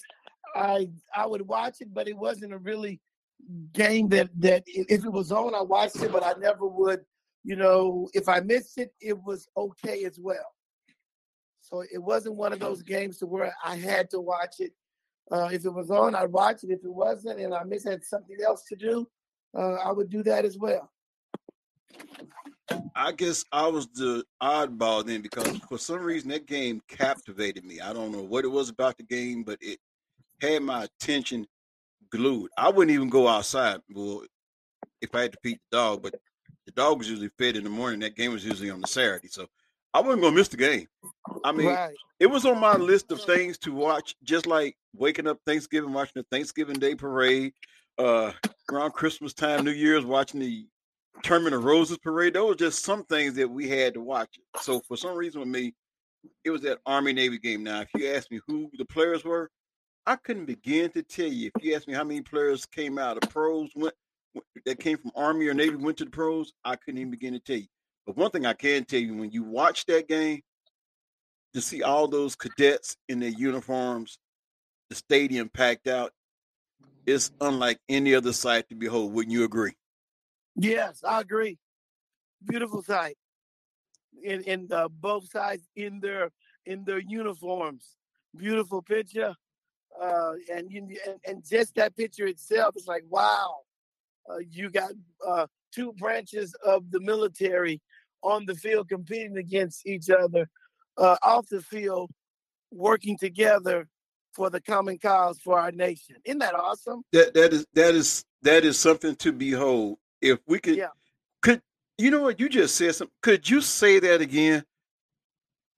I 0.55 0.89
I 1.15 1.25
would 1.25 1.41
watch 1.41 1.77
it, 1.81 1.93
but 1.93 2.07
it 2.07 2.17
wasn't 2.17 2.53
a 2.53 2.57
really 2.57 2.99
game 3.73 4.09
that 4.09 4.29
that 4.39 4.63
if 4.65 5.05
it 5.05 5.11
was 5.11 5.31
on, 5.31 5.55
I 5.55 5.61
watched 5.61 6.01
it, 6.01 6.11
but 6.11 6.23
I 6.23 6.33
never 6.39 6.67
would. 6.67 7.01
You 7.43 7.55
know, 7.55 8.09
if 8.13 8.27
I 8.27 8.41
missed 8.41 8.77
it, 8.77 8.93
it 8.99 9.17
was 9.23 9.47
okay 9.55 10.03
as 10.03 10.19
well. 10.19 10.53
So 11.61 11.81
it 11.81 12.01
wasn't 12.01 12.35
one 12.35 12.53
of 12.53 12.59
those 12.59 12.81
games 12.81 13.17
to 13.17 13.25
where 13.25 13.53
I 13.63 13.75
had 13.75 14.09
to 14.11 14.19
watch 14.19 14.55
it. 14.59 14.71
Uh, 15.29 15.49
if 15.51 15.65
it 15.65 15.69
was 15.73 15.91
on, 15.91 16.15
I'd 16.15 16.31
watch 16.31 16.63
it. 16.63 16.71
If 16.71 16.83
it 16.83 16.93
wasn't, 16.93 17.39
and 17.39 17.53
I 17.53 17.63
missed 17.63 17.87
had 17.87 18.03
something 18.03 18.37
else 18.45 18.63
to 18.69 18.75
do, 18.75 19.07
uh, 19.57 19.73
I 19.73 19.91
would 19.91 20.09
do 20.09 20.23
that 20.23 20.45
as 20.45 20.57
well. 20.57 20.89
I 22.95 23.11
guess 23.11 23.45
I 23.51 23.67
was 23.67 23.87
the 23.87 24.23
oddball 24.41 25.05
then 25.05 25.21
because 25.21 25.57
for 25.69 25.77
some 25.77 26.01
reason 26.01 26.29
that 26.29 26.45
game 26.45 26.81
captivated 26.87 27.63
me. 27.63 27.79
I 27.79 27.93
don't 27.93 28.11
know 28.11 28.23
what 28.23 28.45
it 28.45 28.49
was 28.49 28.69
about 28.69 28.97
the 28.97 29.03
game, 29.03 29.43
but 29.43 29.57
it 29.61 29.79
had 30.41 30.63
my 30.63 30.85
attention 30.85 31.47
glued. 32.11 32.49
I 32.57 32.69
wouldn't 32.69 32.93
even 32.93 33.09
go 33.09 33.27
outside. 33.27 33.79
Well, 33.89 34.23
if 35.01 35.13
I 35.13 35.23
had 35.23 35.33
to 35.33 35.39
feed 35.43 35.59
the 35.71 35.77
dog, 35.77 36.03
but 36.03 36.15
the 36.65 36.71
dog 36.73 36.97
was 36.97 37.09
usually 37.09 37.29
fed 37.37 37.55
in 37.55 37.63
the 37.63 37.69
morning. 37.69 37.99
That 38.01 38.15
game 38.15 38.33
was 38.33 38.45
usually 38.45 38.69
on 38.69 38.81
the 38.81 38.87
Saturday, 38.87 39.29
so 39.29 39.47
I 39.93 40.01
wasn't 40.01 40.23
gonna 40.23 40.35
miss 40.35 40.49
the 40.49 40.57
game. 40.57 40.87
I 41.43 41.51
mean, 41.51 41.67
right. 41.67 41.95
it 42.19 42.27
was 42.27 42.45
on 42.45 42.59
my 42.59 42.75
list 42.75 43.11
of 43.11 43.21
things 43.21 43.57
to 43.59 43.71
watch, 43.71 44.15
just 44.23 44.45
like 44.45 44.75
waking 44.93 45.27
up 45.27 45.39
Thanksgiving, 45.45 45.93
watching 45.93 46.13
the 46.21 46.25
Thanksgiving 46.29 46.77
Day 46.77 46.95
parade, 46.95 47.53
uh, 47.97 48.31
around 48.71 48.91
Christmas 48.91 49.33
time, 49.33 49.63
New 49.63 49.71
Year's, 49.71 50.05
watching 50.05 50.39
the 50.39 50.67
Tournament 51.23 51.55
of 51.55 51.63
Roses 51.63 51.97
parade. 51.97 52.33
Those 52.33 52.49
were 52.49 52.55
just 52.55 52.83
some 52.83 53.03
things 53.05 53.35
that 53.35 53.49
we 53.49 53.67
had 53.67 53.93
to 53.95 54.01
watch. 54.01 54.39
So 54.61 54.81
for 54.87 54.97
some 54.97 55.15
reason 55.15 55.39
with 55.39 55.49
me, 55.49 55.73
it 56.43 56.51
was 56.51 56.61
that 56.61 56.79
Army 56.85 57.13
Navy 57.13 57.37
game. 57.37 57.63
Now, 57.63 57.81
if 57.81 57.89
you 57.95 58.09
ask 58.11 58.29
me 58.31 58.39
who 58.47 58.69
the 58.77 58.85
players 58.85 59.23
were, 59.23 59.49
I 60.05 60.15
couldn't 60.15 60.45
begin 60.45 60.91
to 60.91 61.03
tell 61.03 61.27
you. 61.27 61.51
If 61.55 61.63
you 61.63 61.75
ask 61.75 61.87
me 61.87 61.93
how 61.93 62.03
many 62.03 62.21
players 62.21 62.65
came 62.65 62.97
out 62.97 63.21
of 63.21 63.29
pros 63.29 63.69
went 63.75 63.93
that 64.65 64.79
came 64.79 64.97
from 64.97 65.11
Army 65.15 65.47
or 65.47 65.53
Navy 65.53 65.75
went 65.75 65.97
to 65.97 66.05
the 66.05 66.11
pros, 66.11 66.53
I 66.63 66.75
couldn't 66.75 66.99
even 66.99 67.11
begin 67.11 67.33
to 67.33 67.39
tell 67.39 67.57
you. 67.57 67.67
But 68.05 68.17
one 68.17 68.31
thing 68.31 68.45
I 68.45 68.53
can 68.53 68.85
tell 68.85 68.99
you, 68.99 69.15
when 69.15 69.31
you 69.31 69.43
watch 69.43 69.85
that 69.87 70.07
game, 70.07 70.41
to 71.53 71.61
see 71.61 71.81
all 71.81 72.07
those 72.07 72.35
cadets 72.35 72.97
in 73.09 73.19
their 73.19 73.29
uniforms, 73.29 74.19
the 74.89 74.95
stadium 74.95 75.49
packed 75.49 75.87
out, 75.87 76.11
it's 77.05 77.31
unlike 77.41 77.79
any 77.89 78.13
other 78.13 78.33
sight 78.33 78.69
to 78.69 78.75
behold. 78.75 79.13
Wouldn't 79.13 79.33
you 79.33 79.43
agree? 79.43 79.73
Yes, 80.57 81.03
I 81.03 81.21
agree. 81.21 81.57
Beautiful 82.45 82.81
sight. 82.81 83.17
In 84.23 84.41
in 84.43 84.67
uh, 84.71 84.87
both 84.87 85.29
sides 85.29 85.63
in 85.75 85.99
their 85.99 86.31
in 86.65 86.83
their 86.83 86.99
uniforms. 86.99 87.95
Beautiful 88.35 88.81
picture. 88.81 89.35
Uh, 90.01 90.33
and 90.53 90.69
and, 90.71 90.97
and 91.25 91.43
just 91.47 91.75
that 91.75 91.95
picture 91.95 92.27
itself 92.27 92.75
is 92.75 92.87
like 92.87 93.03
wow. 93.09 93.55
Uh, 94.29 94.39
you 94.49 94.69
got 94.69 94.91
uh, 95.25 95.47
two 95.73 95.93
branches 95.93 96.53
of 96.65 96.91
the 96.91 96.99
military 96.99 97.81
on 98.23 98.45
the 98.45 98.55
field 98.55 98.89
competing 98.89 99.37
against 99.37 99.87
each 99.87 100.09
other, 100.09 100.49
uh, 100.97 101.15
off 101.23 101.47
the 101.47 101.61
field, 101.61 102.11
working 102.71 103.17
together 103.17 103.87
for 104.33 104.49
the 104.49 104.59
common 104.59 104.97
cause 104.97 105.39
for 105.39 105.57
our 105.57 105.71
nation. 105.71 106.15
Isn't 106.25 106.39
that 106.39 106.55
awesome? 106.55 107.03
That 107.13 107.33
that 107.35 107.53
is 107.53 107.65
that 107.73 107.95
is 107.95 108.23
that 108.41 108.65
is 108.65 108.79
something 108.79 109.15
to 109.17 109.31
behold. 109.31 109.97
If 110.21 110.39
we 110.47 110.59
could, 110.59 110.77
Yeah. 110.77 110.89
could 111.41 111.61
you 111.97 112.11
know 112.11 112.21
what 112.21 112.39
you 112.39 112.49
just 112.49 112.75
said? 112.75 112.95
Something. 112.95 113.13
Could 113.21 113.49
you 113.49 113.61
say 113.61 113.99
that 113.99 114.21
again? 114.21 114.63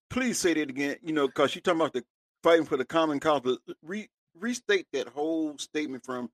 Please 0.09 0.39
say 0.39 0.53
that 0.53 0.69
again. 0.69 0.97
You 1.01 1.13
know, 1.13 1.27
because 1.27 1.55
you're 1.55 1.61
talking 1.61 1.81
about 1.81 1.93
the 1.93 2.03
fighting 2.43 2.65
for 2.65 2.77
the 2.77 2.85
common 2.85 3.19
cause. 3.19 3.41
But 3.41 3.59
re, 3.83 4.09
restate 4.35 4.87
that 4.93 5.09
whole 5.09 5.57
statement 5.57 6.05
from 6.05 6.29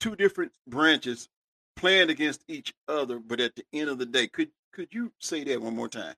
two 0.00 0.16
different 0.16 0.52
branches 0.66 1.28
playing 1.76 2.10
against 2.10 2.44
each 2.48 2.74
other, 2.88 3.18
but 3.18 3.40
at 3.40 3.54
the 3.54 3.64
end 3.72 3.88
of 3.90 3.98
the 3.98 4.06
day, 4.06 4.26
could 4.26 4.50
could 4.72 4.88
you 4.92 5.12
say 5.18 5.44
that 5.44 5.60
one 5.60 5.74
more 5.74 5.88
time? 5.88 6.14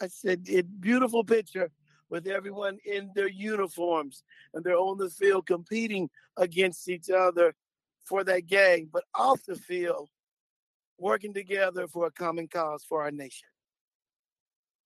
I 0.00 0.08
said, 0.08 0.42
it 0.48 0.80
beautiful 0.80 1.24
picture 1.24 1.70
with 2.10 2.26
everyone 2.26 2.78
in 2.84 3.10
their 3.14 3.28
uniforms 3.28 4.22
and 4.52 4.62
they're 4.62 4.76
on 4.76 4.98
the 4.98 5.10
field 5.10 5.46
competing 5.46 6.10
against 6.36 6.88
each 6.88 7.08
other 7.10 7.54
for 8.04 8.22
that 8.24 8.46
game, 8.46 8.88
but 8.92 9.04
off 9.14 9.44
the 9.46 9.56
field, 9.56 10.08
working 10.98 11.34
together 11.34 11.86
for 11.88 12.06
a 12.06 12.10
common 12.10 12.48
cause 12.48 12.84
for 12.84 13.02
our 13.02 13.10
nation. 13.10 13.48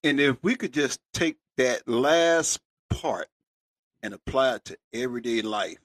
And 0.04 0.20
if 0.20 0.36
we 0.42 0.54
could 0.54 0.72
just 0.72 1.00
take 1.12 1.36
that 1.56 1.86
last 1.88 2.60
part 2.90 3.28
and 4.02 4.14
apply 4.14 4.56
it 4.56 4.64
to 4.66 4.78
everyday 4.92 5.42
life, 5.42 5.78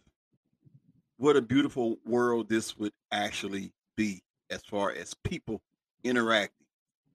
what 1.18 1.36
a 1.36 1.42
beautiful 1.42 1.98
world 2.06 2.50
this 2.50 2.78
would 2.78 2.94
actually 3.12 3.72
be 3.96 4.22
as 4.50 4.62
far 4.64 4.92
as 4.92 5.14
people 5.24 5.62
interacting. 6.04 6.66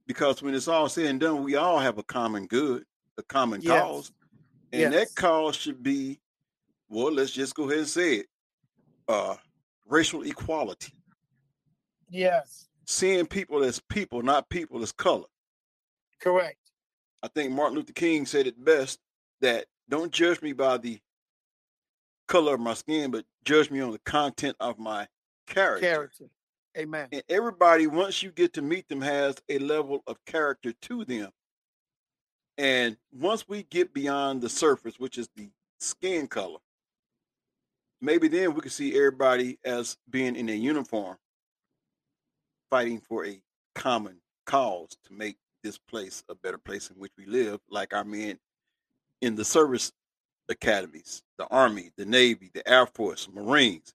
Because 0.07 0.43
when 0.43 0.55
it's 0.55 0.69
all 0.69 0.89
said 0.89 1.07
and 1.07 1.21
done, 1.21 1.43
we 1.43 1.57
all 1.57 1.79
have 1.79 1.99
a 1.99 2.03
common 2.03 2.47
good, 2.47 2.85
a 3.19 3.23
common 3.23 3.61
Yes. 3.61 3.83
cause. 3.83 4.13
And 4.73 4.93
that 4.93 5.09
cause 5.15 5.57
should 5.57 5.83
be, 5.83 6.21
well, 6.89 7.13
let's 7.13 7.31
just 7.31 7.55
go 7.55 7.65
ahead 7.65 7.79
and 7.79 7.89
say 7.89 8.15
it 8.17 8.27
uh, 9.09 9.37
racial 9.89 10.23
equality. 10.23 10.93
Yes, 12.09 12.66
Seeing 12.87 13.27
people 13.27 13.65
as 13.65 13.81
people, 13.89 14.23
not 14.23 14.49
people 14.49 14.83
as 14.83 14.93
color. 14.93 15.27
correct. 16.21 16.59
I 17.23 17.29
think 17.29 17.53
Martin 17.53 17.77
Luther 17.77 17.93
King 17.93 18.27
said 18.27 18.47
it 18.47 18.63
best 18.63 19.01
that 19.41 19.67
don't 19.89 20.13
judge 20.13 20.41
me 20.43 20.53
by 20.53 20.79
the 20.79 21.01
color 22.29 22.55
of 22.55 22.61
my 22.61 22.75
skin, 22.75 23.11
but 23.11 23.25
judge 23.45 23.71
me 23.71 23.81
on 23.81 23.91
the 23.93 23.99
content 24.01 24.57
of 24.61 24.79
my 24.79 25.09
character. 25.47 25.87
Character. 25.87 26.25
Amen. 26.79 27.09
And 27.11 27.23
everybody, 27.29 27.87
once 27.87 28.23
you 28.23 28.31
get 28.31 28.53
to 28.55 28.63
meet 28.63 28.89
them, 28.89 29.01
has 29.01 29.37
a 29.49 29.59
level 29.59 30.03
of 30.07 30.23
character 30.27 30.73
to 30.83 31.05
them. 31.05 31.31
And 32.59 32.97
once 33.13 33.49
we 33.49 33.63
get 33.65 33.95
beyond 33.95 34.43
the 34.43 34.49
surface, 34.49 34.99
which 34.99 35.19
is 35.19 35.29
the 35.37 35.51
skin 35.81 36.27
color, 36.27 36.59
maybe 38.01 38.29
then 38.29 38.55
we 38.55 38.61
can 38.61 38.71
see 38.71 38.97
everybody 38.97 39.59
as 39.65 39.97
being 40.11 40.37
in 40.37 40.49
a 40.49 40.55
uniform, 40.55 41.17
fighting 42.71 43.01
for 43.01 43.27
a 43.27 43.41
common 43.75 44.21
cause 44.47 44.97
to 45.05 45.13
make 45.13 45.37
this 45.63 45.79
place 45.79 46.23
a 46.29 46.35
better 46.35 46.59
place 46.59 46.91
in 46.91 46.97
which 46.97 47.13
we 47.19 47.27
live, 47.27 47.61
like 47.71 47.93
our 47.93 48.05
men 48.05 48.39
in 49.21 49.35
the 49.35 49.45
service 49.45 49.93
academies: 50.49 51.23
the 51.39 51.47
Army, 51.49 51.91
the 51.97 52.07
Navy, 52.07 52.51
the 52.55 52.67
Air 52.69 52.87
Force, 52.87 53.29
Marines. 53.33 53.93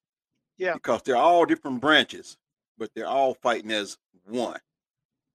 Yeah. 0.57 0.73
Because 0.73 1.01
they're 1.03 1.15
all 1.15 1.45
different 1.45 1.81
branches, 1.81 2.37
but 2.77 2.91
they're 2.95 3.07
all 3.07 3.33
fighting 3.33 3.71
as 3.71 3.97
one. 4.25 4.59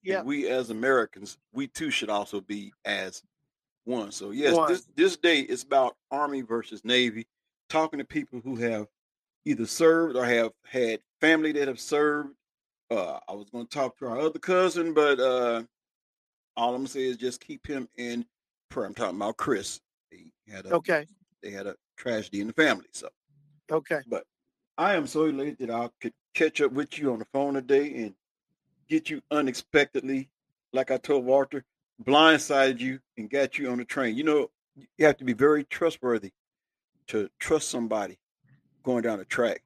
Yeah. 0.03 0.19
And 0.19 0.27
we 0.27 0.49
as 0.49 0.71
Americans, 0.71 1.37
we 1.53 1.67
too 1.67 1.91
should 1.91 2.11
also 2.11 2.41
be 2.41 2.73
as 2.85 3.23
one. 3.85 4.13
So 4.13 4.31
yes, 4.31 4.55
One. 4.55 4.69
this 4.69 4.87
this 4.95 5.17
day 5.17 5.41
is 5.41 5.63
about 5.63 5.97
Army 6.11 6.43
versus 6.43 6.85
Navy, 6.85 7.27
talking 7.69 7.99
to 7.99 8.05
people 8.05 8.41
who 8.45 8.57
have 8.57 8.87
either 9.45 9.67
served 9.67 10.17
or 10.17 10.25
have 10.25 10.53
had 10.65 11.01
family 11.21 11.53
that 11.53 11.69
have 11.69 11.81
served. 11.81 12.31
Uh, 12.91 13.19
I 13.29 13.33
was 13.33 13.51
going 13.51 13.67
to 13.67 13.71
talk 13.75 13.99
to 13.99 14.07
our 14.07 14.19
other 14.19 14.39
cousin, 14.39 14.95
but 14.95 15.19
uh, 15.19 15.63
all 16.57 16.71
I'm 16.71 16.81
gonna 16.83 16.89
say 16.89 17.05
is 17.05 17.17
just 17.17 17.41
keep 17.41 17.67
him 17.67 17.89
in 17.97 18.25
prayer. 18.71 18.87
I'm 18.87 18.95
talking 18.95 19.17
about 19.17 19.37
Chris. 19.37 19.81
He 20.11 20.33
had 20.49 20.67
a 20.67 20.75
Okay. 20.75 21.07
they 21.43 21.51
had 21.51 21.67
a 21.67 21.77
tragedy 21.97 22.41
in 22.41 22.47
the 22.47 22.53
family, 22.53 22.87
so. 22.93 23.09
Okay. 23.71 24.01
But 24.07 24.25
I 24.79 24.95
am 24.95 25.07
so 25.07 25.25
elated 25.25 25.59
that 25.59 25.71
I 25.71 25.91
could 26.01 26.13
catch 26.35 26.61
up 26.61 26.73
with 26.73 26.99
you 26.99 27.13
on 27.13 27.19
the 27.19 27.25
phone 27.33 27.55
today 27.55 27.93
and 28.05 28.15
get 28.89 29.11
you 29.11 29.21
unexpectedly, 29.31 30.29
like 30.73 30.91
I 30.91 30.99
told 30.99 31.25
Walter, 31.25 31.65
blindsided 32.05 32.79
you 32.81 33.01
and 33.17 33.29
got 33.29 33.59
you 33.59 33.71
on 33.71 33.79
the 33.79 33.85
train. 33.85 34.17
You 34.17 34.25
know, 34.25 34.51
you 34.77 35.07
have 35.07 35.17
to 35.17 35.25
be 35.25 35.33
very 35.33 35.65
trustworthy 35.65 36.31
to 37.09 37.29
trust 37.41 37.69
somebody 37.71 38.19
going 38.83 39.03
down 39.03 39.21
a 39.21 39.25
track 39.25 39.63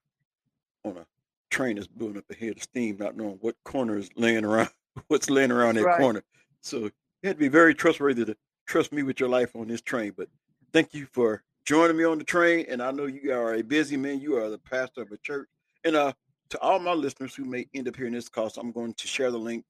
on 0.84 0.96
a 0.96 1.06
train 1.50 1.78
is 1.78 1.86
building 1.86 2.18
up 2.18 2.24
a 2.30 2.34
head 2.34 2.56
of 2.56 2.62
steam, 2.62 2.96
not 2.98 3.16
knowing 3.16 3.38
what 3.40 3.56
corner 3.64 3.96
is 3.98 4.10
laying 4.16 4.44
around, 4.44 4.70
what's 5.08 5.30
laying 5.30 5.52
around 5.52 5.76
that 5.76 5.84
Right. 5.84 5.98
corner. 5.98 6.22
So 6.62 6.78
you 6.78 6.90
had 7.24 7.36
to 7.36 7.40
be 7.40 7.48
very 7.48 7.74
trustworthy 7.74 8.24
to 8.24 8.36
trust 8.66 8.92
me 8.92 9.02
with 9.02 9.20
your 9.20 9.28
life 9.28 9.54
on 9.56 9.68
this 9.68 9.80
train. 9.82 10.12
But 10.16 10.28
thank 10.72 10.94
you 10.94 11.06
for 11.12 11.42
joining 11.64 11.96
me 11.96 12.04
on 12.04 12.18
the 12.18 12.24
train. 12.24 12.66
And 12.68 12.82
I 12.82 12.90
know 12.90 13.06
you 13.06 13.32
are 13.32 13.54
a 13.54 13.62
busy 13.62 13.96
man. 13.96 14.20
You 14.20 14.36
are 14.38 14.48
the 14.48 14.58
pastor 14.58 15.02
of 15.02 15.12
a 15.12 15.18
church. 15.18 15.48
And 15.84 15.96
uh, 15.96 16.12
to 16.50 16.58
all 16.60 16.78
my 16.78 16.92
listeners 16.92 17.34
who 17.34 17.44
may 17.44 17.66
end 17.74 17.88
up 17.88 17.96
hearing 17.96 18.12
this 18.12 18.28
call, 18.28 18.50
so 18.50 18.60
I'm 18.60 18.72
going 18.72 18.94
to 18.94 19.06
share 19.08 19.30
the 19.30 19.38
link 19.38 19.64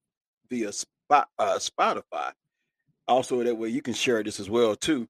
via 0.48 0.72
Spot, 0.72 1.28
uh, 1.38 1.58
Spotify. 1.58 2.32
Also, 3.08 3.42
that 3.42 3.56
way 3.56 3.68
you 3.68 3.82
can 3.82 3.94
share 3.94 4.22
this 4.22 4.40
as 4.40 4.48
well 4.50 4.76
too. 4.76 5.08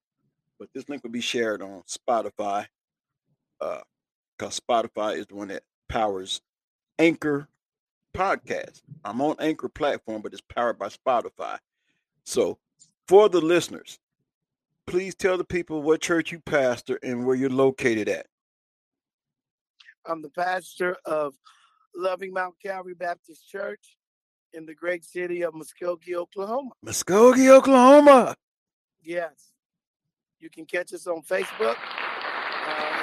But 0.58 0.68
this 0.74 0.88
link 0.88 1.02
will 1.02 1.10
be 1.10 1.20
shared 1.20 1.62
on 1.62 1.82
Spotify, 1.88 2.66
uh, 3.60 3.80
because 4.38 4.60
Spotify 4.60 5.16
is 5.16 5.26
the 5.26 5.34
one 5.36 5.48
that 5.48 5.62
powers 5.88 6.40
Anchor 7.00 7.48
podcast. 8.14 8.82
I'm 9.06 9.22
on 9.22 9.34
Anchor 9.40 9.70
platform, 9.70 10.20
but 10.20 10.34
it's 10.34 10.42
powered 10.42 10.78
by 10.78 10.88
Spotify. 10.88 11.56
So, 12.24 12.58
for 13.08 13.30
the 13.30 13.40
listeners, 13.40 13.98
please 14.86 15.14
tell 15.14 15.38
the 15.38 15.44
people 15.44 15.80
what 15.80 16.02
church 16.02 16.30
you 16.30 16.40
pastor 16.40 16.98
and 17.02 17.24
where 17.24 17.34
you're 17.34 17.48
located 17.48 18.10
at. 18.10 18.26
I'm 20.04 20.20
the 20.20 20.28
pastor 20.28 20.94
of 21.06 21.34
Loving 21.96 22.34
Mount 22.34 22.56
Calvary 22.62 22.94
Baptist 22.94 23.48
Church 23.48 23.96
in 24.52 24.66
the 24.66 24.74
great 24.74 25.02
city 25.02 25.40
of 25.40 25.54
Muskogee, 25.54 26.14
Oklahoma. 26.14 26.72
Muskogee, 26.84 27.48
Oklahoma. 27.48 28.36
Yes. 29.02 29.52
You 30.38 30.50
can 30.50 30.66
catch 30.66 30.92
us 30.92 31.06
on 31.06 31.22
Facebook. 31.22 31.76
Uh, 31.76 33.00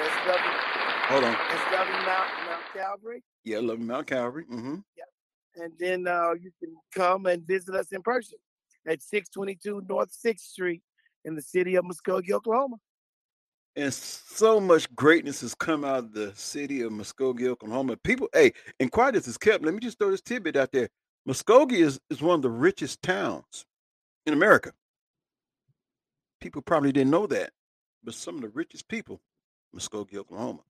Hold 1.08 1.24
on. 1.24 1.34
it's 1.34 1.72
Loving 1.72 1.94
Mount, 1.94 2.30
Mount 2.46 2.64
Calvary. 2.74 3.24
Yeah, 3.46 3.60
love 3.60 3.80
Mount 3.80 4.08
Calvary. 4.08 4.44
Mm-hmm. 4.52 4.76
Yeah. 4.98 5.64
And 5.64 5.74
then 5.80 6.06
uh, 6.06 6.34
you 6.34 6.52
can 6.60 6.76
come 6.94 7.26
and 7.28 7.48
visit 7.48 7.76
us 7.76 7.94
in 7.94 8.02
person 8.02 8.38
at 8.86 9.02
622 9.02 9.84
North 9.88 10.12
6th 10.26 10.42
Street 10.42 10.82
in 11.24 11.36
the 11.36 11.42
city 11.42 11.76
of 11.76 11.86
Muskogee, 11.86 12.32
Oklahoma. 12.32 12.76
And 13.78 13.94
so 13.94 14.60
much 14.60 14.94
greatness 14.96 15.40
has 15.42 15.56
come 15.56 15.86
out 15.86 16.00
of 16.00 16.14
the 16.14 16.34
city 16.36 16.82
of 16.82 16.92
Muskogee, 16.92 17.48
Oklahoma. 17.48 17.96
People, 17.98 18.28
hey, 18.34 18.52
and 18.80 18.92
quiet 18.92 19.16
as 19.16 19.30
is 19.30 19.38
kept. 19.38 19.64
Let 19.64 19.74
me 19.74 19.80
just 19.80 20.00
throw 20.00 20.12
this 20.12 20.22
tidbit 20.22 20.58
out 20.58 20.74
there. 20.74 20.90
Muskogee 21.30 21.86
is, 21.86 22.00
is 22.10 22.22
one 22.22 22.36
of 22.36 22.42
the 22.42 22.50
richest 22.50 23.02
towns 23.02 23.66
in 24.26 24.34
America. 24.34 24.74
People 26.42 26.62
probably 26.62 26.92
didn't 26.92 27.12
know 27.12 27.28
that, 27.28 27.52
but 28.04 28.14
some 28.14 28.36
of 28.36 28.42
the 28.42 28.50
richest 28.50 28.90
people, 28.90 29.22
Muskogee, 29.74 30.18
Oklahoma. 30.18 30.62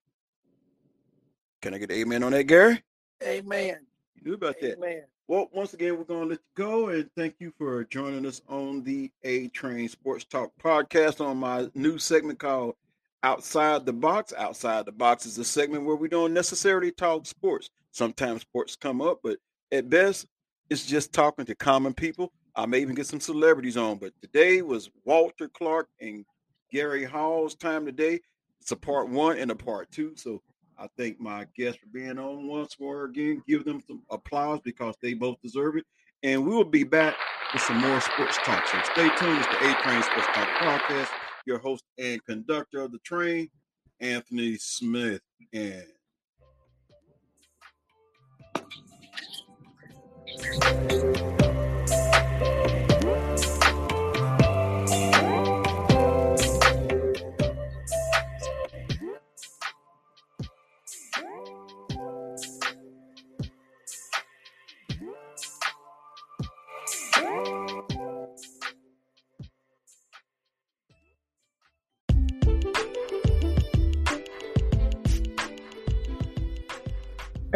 Can 1.62 1.74
I 1.74 1.80
get 1.80 1.92
an 1.92 1.98
amen 1.98 2.24
on 2.24 2.32
that, 2.34 2.44
Gary? 2.44 2.84
Amen. 3.24 3.78
You 4.16 4.24
knew 4.24 4.34
about 4.36 4.60
that. 4.62 4.78
Amen. 4.78 5.04
Well, 5.28 5.50
once 5.52 5.74
again, 5.74 5.98
we're 5.98 6.04
going 6.04 6.24
to 6.24 6.30
let 6.30 6.40
you 6.40 6.64
go 6.64 6.90
and 6.90 7.10
thank 7.18 7.36
you 7.40 7.52
for 7.58 7.84
joining 7.86 8.26
us 8.26 8.42
on 8.48 8.84
the 8.84 9.12
A 9.24 9.48
Train 9.50 9.90
Sports 9.90 10.26
Talk 10.26 10.52
podcast 10.64 11.20
on 11.20 11.38
my 11.38 11.68
new 11.74 11.98
segment 11.98 12.40
called 12.40 12.76
Outside 13.24 13.86
the 13.86 13.94
Box. 13.94 14.34
Outside 14.38 14.86
the 14.86 14.92
Box 14.92 15.26
is 15.26 15.38
a 15.40 15.44
segment 15.44 15.84
where 15.84 15.96
we 15.96 16.08
don't 16.08 16.34
necessarily 16.34 16.92
talk 16.92 17.26
sports. 17.26 17.70
Sometimes 17.92 18.42
sports 18.42 18.76
come 18.76 19.02
up, 19.02 19.20
but 19.24 19.38
at 19.72 19.90
best, 19.90 20.28
it's 20.70 20.86
just 20.86 21.12
talking 21.12 21.46
to 21.46 21.56
common 21.56 21.94
people. 21.94 22.32
I 22.56 22.66
may 22.68 22.80
even 22.80 22.96
get 22.96 23.08
some 23.08 23.20
celebrities 23.20 23.78
on, 23.78 23.98
but 23.98 24.14
today 24.22 24.62
was 24.62 24.90
Walter 25.06 25.50
Clark 25.50 25.90
and 26.00 26.24
Gary 26.72 27.04
Hall's 27.04 27.56
time 27.56 27.86
today. 27.86 28.20
It's 28.62 28.72
a 28.72 28.76
part 28.76 29.10
one 29.10 29.38
and 29.38 29.52
a 29.52 29.56
part 29.56 29.92
two. 29.92 30.14
So 30.16 30.42
I 30.80 30.88
thank 30.96 31.20
my 31.20 31.48
guests 31.56 31.80
for 31.80 31.88
being 31.88 32.20
on 32.20 32.48
once 32.48 32.80
more 32.80 33.06
again. 33.06 33.42
Give 33.48 33.66
them 33.66 33.82
some 33.88 34.04
applause 34.12 34.60
because 34.64 34.96
they 35.02 35.16
both 35.16 35.42
deserve 35.42 35.76
it. 35.78 35.86
And 36.24 36.46
we 36.46 36.56
will 36.56 36.64
be 36.64 36.84
back 36.84 37.16
with 37.54 37.62
some 37.64 37.80
more 37.80 38.00
sports 38.00 38.38
talk. 38.44 38.68
So 38.68 38.80
stay 38.94 39.10
tuned. 39.18 39.40
It's 39.40 39.48
the 39.48 39.70
A 39.70 39.74
Train 39.82 40.04
Sports 40.04 40.28
Talk 40.34 40.48
Podcast. 40.60 41.10
Your 41.46 41.60
host 41.60 41.84
and 41.98 42.24
conductor 42.26 42.82
of 42.82 42.92
the 42.92 43.00
train, 43.00 43.50
Anthony 44.00 44.58
Smith. 44.58 45.22
And 45.54 45.86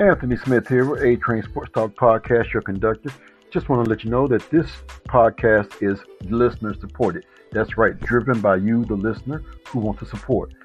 Anthony 0.02 0.36
Smith 0.36 0.68
here 0.68 0.90
with 0.90 1.04
A 1.04 1.16
Train 1.18 1.44
Sports 1.44 1.70
Talk 1.76 1.94
Podcast, 1.94 2.54
your 2.54 2.64
conductor. 2.64 3.12
Just 3.52 3.70
want 3.70 3.86
to 3.86 3.90
let 3.90 4.04
you 4.04 4.10
know 4.10 4.28
that 4.28 4.50
this 4.50 4.66
podcast 5.08 5.80
is 5.80 6.00
listener 6.28 6.74
supported. 6.74 7.24
That's 7.52 7.78
right, 7.78 7.96
driven 8.00 8.42
by 8.42 8.56
you, 8.56 8.84
the 8.84 8.96
listener, 8.96 9.44
who 9.68 9.78
want 9.78 10.00
to 10.00 10.08
support. 10.08 10.56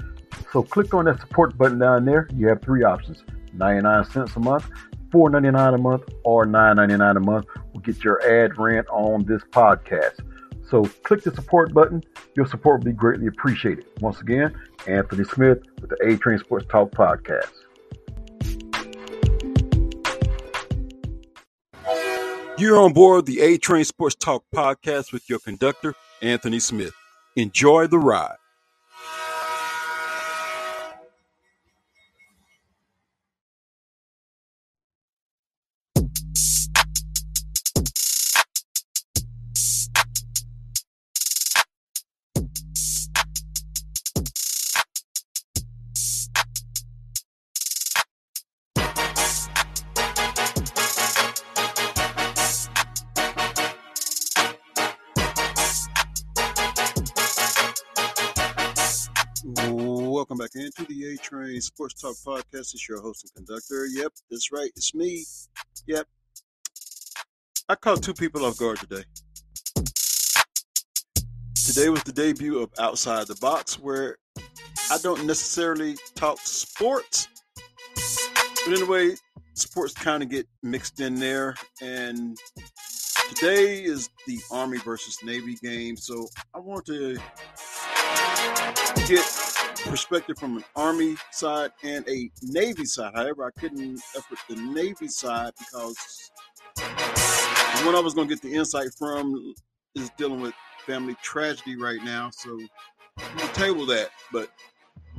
So 0.52 0.62
click 0.62 0.94
on 0.94 1.04
that 1.04 1.20
support 1.20 1.58
button 1.58 1.78
down 1.78 2.06
there. 2.06 2.30
You 2.34 2.48
have 2.48 2.62
three 2.62 2.82
options 2.82 3.24
99 3.52 4.04
cents 4.06 4.36
a 4.36 4.40
month, 4.40 4.70
$4.99 5.10 5.74
a 5.74 5.78
month, 5.78 6.04
or 6.24 6.46
$9.99 6.46 7.16
a 7.18 7.20
month 7.20 7.46
will 7.74 7.80
get 7.80 8.02
your 8.02 8.26
ad 8.26 8.56
rent 8.56 8.86
on 8.88 9.26
this 9.26 9.42
podcast. 9.50 10.18
So 10.66 10.84
click 11.02 11.24
the 11.24 11.34
support 11.34 11.74
button. 11.74 12.02
Your 12.38 12.46
support 12.46 12.80
will 12.80 12.86
be 12.86 12.96
greatly 12.96 13.26
appreciated. 13.26 13.84
Once 14.00 14.18
again, 14.22 14.58
Anthony 14.86 15.24
Smith 15.24 15.58
with 15.82 15.90
the 15.90 15.98
A 16.06 16.16
Train 16.16 16.38
Sports 16.38 16.64
Talk 16.70 16.90
Podcast. 16.92 17.65
You're 22.58 22.80
on 22.80 22.94
board 22.94 23.26
the 23.26 23.40
A 23.42 23.58
Train 23.58 23.84
Sports 23.84 24.14
Talk 24.14 24.42
podcast 24.54 25.12
with 25.12 25.28
your 25.28 25.38
conductor, 25.38 25.94
Anthony 26.22 26.58
Smith. 26.58 26.94
Enjoy 27.36 27.86
the 27.86 27.98
ride. 27.98 28.36
Sports 61.66 62.00
Talk 62.00 62.14
Podcast. 62.24 62.74
It's 62.74 62.88
your 62.88 63.00
host 63.00 63.24
and 63.24 63.46
conductor. 63.46 63.86
Yep, 63.86 64.12
that's 64.30 64.52
right. 64.52 64.70
It's 64.76 64.94
me. 64.94 65.24
Yep. 65.86 66.06
I 67.68 67.74
caught 67.74 68.02
two 68.02 68.14
people 68.14 68.44
off 68.44 68.56
guard 68.58 68.78
today. 68.78 69.02
Today 71.66 71.88
was 71.88 72.04
the 72.04 72.12
debut 72.12 72.60
of 72.60 72.70
Outside 72.78 73.26
the 73.26 73.34
Box, 73.40 73.80
where 73.80 74.16
I 74.90 74.98
don't 75.02 75.26
necessarily 75.26 75.96
talk 76.14 76.38
sports, 76.38 77.26
but 77.94 78.68
anyway, 78.68 79.16
sports 79.54 79.92
kind 79.92 80.22
of 80.22 80.28
get 80.28 80.46
mixed 80.62 81.00
in 81.00 81.16
there. 81.16 81.56
And 81.82 82.38
today 83.30 83.82
is 83.82 84.08
the 84.28 84.38
Army 84.52 84.78
versus 84.78 85.18
Navy 85.24 85.56
game, 85.56 85.96
so 85.96 86.28
I 86.54 86.60
want 86.60 86.86
to 86.86 87.18
get 89.08 89.45
perspective 89.84 90.38
from 90.38 90.56
an 90.56 90.64
Army 90.74 91.16
side 91.30 91.70
and 91.82 92.08
a 92.08 92.30
Navy 92.42 92.84
side. 92.84 93.12
However, 93.14 93.44
I 93.44 93.60
couldn't 93.60 94.00
effort 94.16 94.38
the 94.48 94.56
Navy 94.56 95.08
side 95.08 95.52
because 95.58 96.30
the 96.76 97.82
one 97.84 97.94
I 97.94 98.00
was 98.00 98.14
going 98.14 98.28
to 98.28 98.34
get 98.34 98.42
the 98.42 98.54
insight 98.54 98.88
from 98.98 99.54
is 99.94 100.10
dealing 100.16 100.40
with 100.40 100.54
family 100.86 101.16
tragedy 101.22 101.76
right 101.76 102.02
now. 102.04 102.30
So 102.30 102.58
to 103.18 103.52
table 103.54 103.86
that. 103.86 104.10
But 104.32 104.50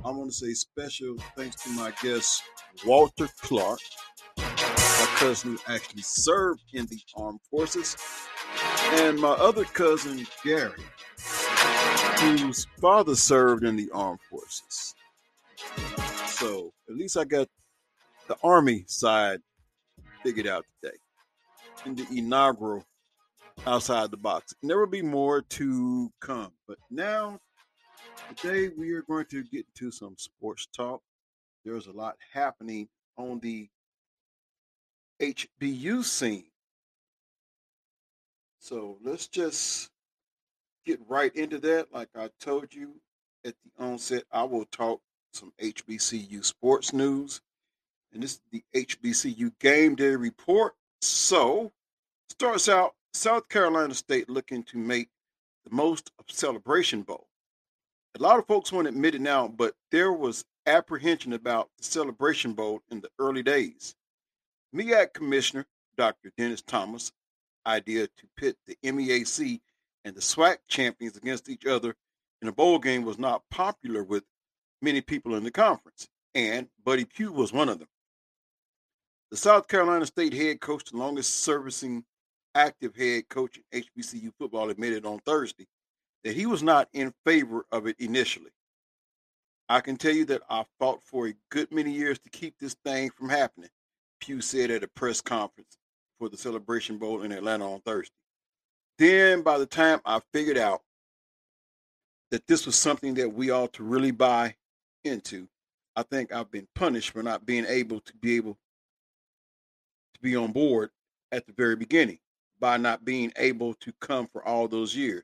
I 0.05 0.11
want 0.11 0.29
to 0.29 0.35
say 0.35 0.53
special 0.53 1.17
thanks 1.35 1.63
to 1.63 1.69
my 1.71 1.91
guest, 2.01 2.43
Walter 2.85 3.27
Clark, 3.41 3.79
my 4.37 5.07
cousin 5.15 5.57
who 5.57 5.73
actually 5.73 6.03
served 6.03 6.61
in 6.73 6.85
the 6.85 6.99
armed 7.15 7.39
forces, 7.49 7.97
and 8.93 9.19
my 9.19 9.29
other 9.29 9.65
cousin, 9.65 10.25
Gary, 10.43 10.83
whose 12.19 12.65
father 12.79 13.15
served 13.15 13.63
in 13.63 13.75
the 13.75 13.89
armed 13.93 14.19
forces. 14.29 14.95
So 16.27 16.71
at 16.89 16.95
least 16.95 17.17
I 17.17 17.23
got 17.23 17.47
the 18.27 18.37
Army 18.43 18.85
side 18.87 19.39
figured 20.23 20.47
out 20.47 20.65
today 20.81 20.97
in 21.85 21.95
the 21.95 22.05
inaugural 22.15 22.85
outside 23.65 24.11
the 24.11 24.17
box. 24.17 24.53
And 24.61 24.69
there 24.69 24.79
will 24.79 24.87
be 24.87 25.01
more 25.01 25.41
to 25.41 26.11
come. 26.19 26.51
But 26.67 26.77
now, 26.91 27.39
today 28.35 28.69
we 28.77 28.91
are 28.93 29.03
going 29.03 29.25
to 29.31 29.43
get 29.43 29.65
into 29.73 29.91
some 29.91 30.15
sports 30.17 30.67
talk. 30.75 31.01
There's 31.65 31.87
a 31.87 31.91
lot 31.91 32.15
happening 32.33 32.87
on 33.17 33.39
the 33.39 33.69
HBU 35.21 36.03
scene. 36.03 36.45
So 38.59 38.97
let's 39.03 39.27
just 39.27 39.89
get 40.87 40.99
right 41.07 41.35
into 41.35 41.59
that. 41.59 41.87
Like 41.93 42.09
I 42.15 42.29
told 42.39 42.73
you 42.73 42.93
at 43.45 43.53
the 43.63 43.83
onset, 43.83 44.23
I 44.31 44.43
will 44.43 44.65
talk 44.65 45.01
some 45.33 45.51
HBCU 45.61 46.43
sports 46.43 46.93
news. 46.93 47.41
And 48.13 48.23
this 48.23 48.33
is 48.33 48.41
the 48.51 48.63
HBCU 48.73 49.51
game 49.59 49.95
day 49.95 50.15
report. 50.15 50.73
So, 51.01 51.71
starts 52.29 52.69
out 52.69 52.95
South 53.13 53.49
Carolina 53.49 53.93
State 53.93 54.29
looking 54.29 54.63
to 54.63 54.77
make 54.77 55.09
the 55.65 55.75
most 55.75 56.09
of 56.17 56.25
Celebration 56.29 57.01
Bowl. 57.03 57.27
A 58.17 58.23
lot 58.23 58.39
of 58.39 58.47
folks 58.47 58.71
won't 58.71 58.87
admit 58.87 59.15
it 59.15 59.21
now, 59.21 59.47
but 59.47 59.75
there 59.91 60.13
was 60.13 60.45
apprehension 60.65 61.33
about 61.33 61.69
the 61.77 61.83
Celebration 61.83 62.53
Bowl 62.53 62.81
in 62.89 63.01
the 63.01 63.09
early 63.19 63.43
days. 63.43 63.93
MEAC 64.73 65.13
Commissioner 65.13 65.65
Dr. 65.97 66.31
Dennis 66.37 66.61
Thomas' 66.61 67.11
idea 67.65 68.07
to 68.07 68.27
pit 68.37 68.57
the 68.65 68.77
MEAC 68.83 69.59
and 70.07 70.15
the 70.15 70.21
SWAC 70.21 70.57
champions 70.69 71.17
against 71.17 71.49
each 71.49 71.65
other 71.65 71.93
in 72.41 72.47
a 72.47 72.53
bowl 72.53 72.79
game 72.79 73.03
was 73.03 73.19
not 73.19 73.43
popular 73.51 74.03
with 74.03 74.23
many 74.81 75.01
people 75.01 75.35
in 75.35 75.43
the 75.43 75.51
conference, 75.51 76.07
and 76.33 76.69
Buddy 76.83 77.03
Pough 77.03 77.31
was 77.31 77.51
one 77.51 77.67
of 77.67 77.79
them. 77.79 77.89
The 79.31 79.37
South 79.37 79.67
Carolina 79.67 80.05
State 80.05 80.33
head 80.33 80.61
coach, 80.61 80.85
the 80.85 80.97
longest 80.97 81.41
servicing 81.43 82.05
active 82.55 82.95
head 82.95 83.27
coach 83.27 83.59
in 83.71 83.83
HBCU 83.83 84.31
football, 84.39 84.69
admitted 84.69 85.05
on 85.05 85.19
Thursday 85.19 85.67
that 86.23 86.35
he 86.35 86.45
was 86.45 86.63
not 86.63 86.87
in 86.93 87.13
favor 87.25 87.65
of 87.71 87.85
it 87.85 87.97
initially. 87.99 88.51
I 89.67 89.81
can 89.81 89.97
tell 89.97 90.13
you 90.13 90.23
that 90.25 90.43
I 90.49 90.63
fought 90.79 91.03
for 91.03 91.27
a 91.27 91.33
good 91.49 91.69
many 91.73 91.91
years 91.91 92.17
to 92.19 92.29
keep 92.29 92.57
this 92.57 92.77
thing 92.85 93.09
from 93.09 93.27
happening, 93.27 93.69
Pough 94.21 94.39
said 94.39 94.71
at 94.71 94.83
a 94.83 94.87
press 94.87 95.19
conference 95.19 95.77
for 96.17 96.29
the 96.29 96.37
Celebration 96.37 96.97
Bowl 96.97 97.23
in 97.23 97.33
Atlanta 97.33 97.69
on 97.69 97.81
Thursday. 97.81 98.13
Then, 98.97 99.41
by 99.43 99.57
the 99.57 99.65
time 99.65 100.01
I 100.05 100.21
figured 100.33 100.57
out 100.57 100.81
that 102.31 102.47
this 102.47 102.65
was 102.65 102.75
something 102.75 103.13
that 103.15 103.33
we 103.33 103.51
ought 103.51 103.73
to 103.73 103.83
really 103.83 104.11
buy 104.11 104.55
into, 105.03 105.47
I 105.95 106.03
think 106.03 106.31
I've 106.31 106.51
been 106.51 106.67
punished 106.75 107.11
for 107.11 107.23
not 107.23 107.45
being 107.45 107.65
able 107.65 108.01
to 108.01 108.13
be 108.17 108.35
able 108.37 108.57
to 110.13 110.19
be 110.21 110.35
on 110.35 110.51
board 110.51 110.89
at 111.31 111.45
the 111.45 111.53
very 111.53 111.75
beginning 111.75 112.19
by 112.59 112.77
not 112.77 113.05
being 113.05 113.31
able 113.37 113.73
to 113.75 113.93
come 114.01 114.27
for 114.27 114.45
all 114.47 114.67
those 114.67 114.95
years. 114.95 115.23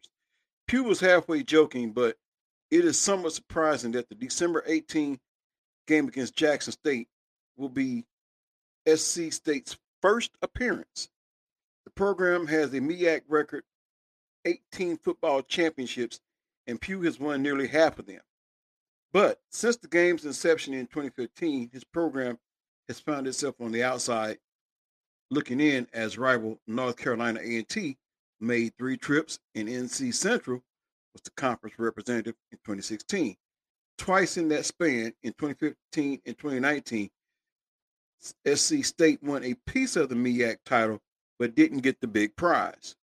Pough 0.68 0.84
was 0.84 1.00
halfway 1.00 1.44
joking, 1.44 1.92
but 1.92 2.16
it 2.72 2.86
is 2.86 3.00
somewhat 3.00 3.34
surprising 3.34 3.92
that 3.92 4.10
the 4.10 4.16
December 4.16 4.64
18 4.66 5.20
game 5.88 6.08
against 6.08 6.36
Jackson 6.36 6.74
State 6.74 7.08
will 7.58 7.70
be 7.70 8.06
SC 8.88 9.32
State's 9.32 9.78
first 10.02 10.32
appearance. 10.42 11.10
The 11.86 11.92
program 11.92 12.48
has 12.48 12.74
a 12.74 12.80
MEAC 12.80 13.24
record 13.28 13.64
18 14.46 14.98
football 14.98 15.42
championships, 15.42 16.20
and 16.68 16.82
Pough 16.82 17.02
has 17.04 17.20
won 17.20 17.42
nearly 17.42 17.68
half 17.68 18.00
of 18.00 18.06
them. 18.06 18.22
But 19.12 19.42
since 19.52 19.78
the 19.78 19.88
game's 19.88 20.26
inception 20.26 20.74
in 20.74 20.88
2015, 20.88 21.70
his 21.72 21.84
program 21.84 22.40
has 22.88 23.00
found 23.00 23.28
itself 23.28 23.56
on 23.62 23.72
the 23.72 23.84
outside 23.84 24.40
looking 25.30 25.60
in 25.60 25.88
as 25.94 26.18
rival 26.18 26.60
North 26.68 26.98
Carolina 26.98 27.40
A&T 27.42 27.98
made 28.40 28.74
three 28.78 28.98
trips 28.98 29.40
and 29.56 29.68
NC 29.68 30.14
Central 30.14 30.62
was 31.14 31.22
the 31.22 31.32
conference 31.32 31.78
representative 31.80 32.36
in 32.52 32.58
2016. 32.60 33.36
Twice 33.98 34.38
in 34.38 34.50
that 34.50 34.66
span, 34.66 35.14
in 35.24 35.34
2015 35.34 36.22
and 36.26 36.38
2019, 36.38 37.10
SC 38.54 38.84
State 38.84 39.22
won 39.22 39.44
a 39.44 39.54
piece 39.66 39.96
of 39.96 40.10
the 40.10 40.16
MEAC 40.16 40.58
title 40.66 41.00
but 41.40 41.56
didn't 41.56 41.80
get 41.80 42.00
the 42.02 42.08
big 42.08 42.36
prize. 42.36 42.96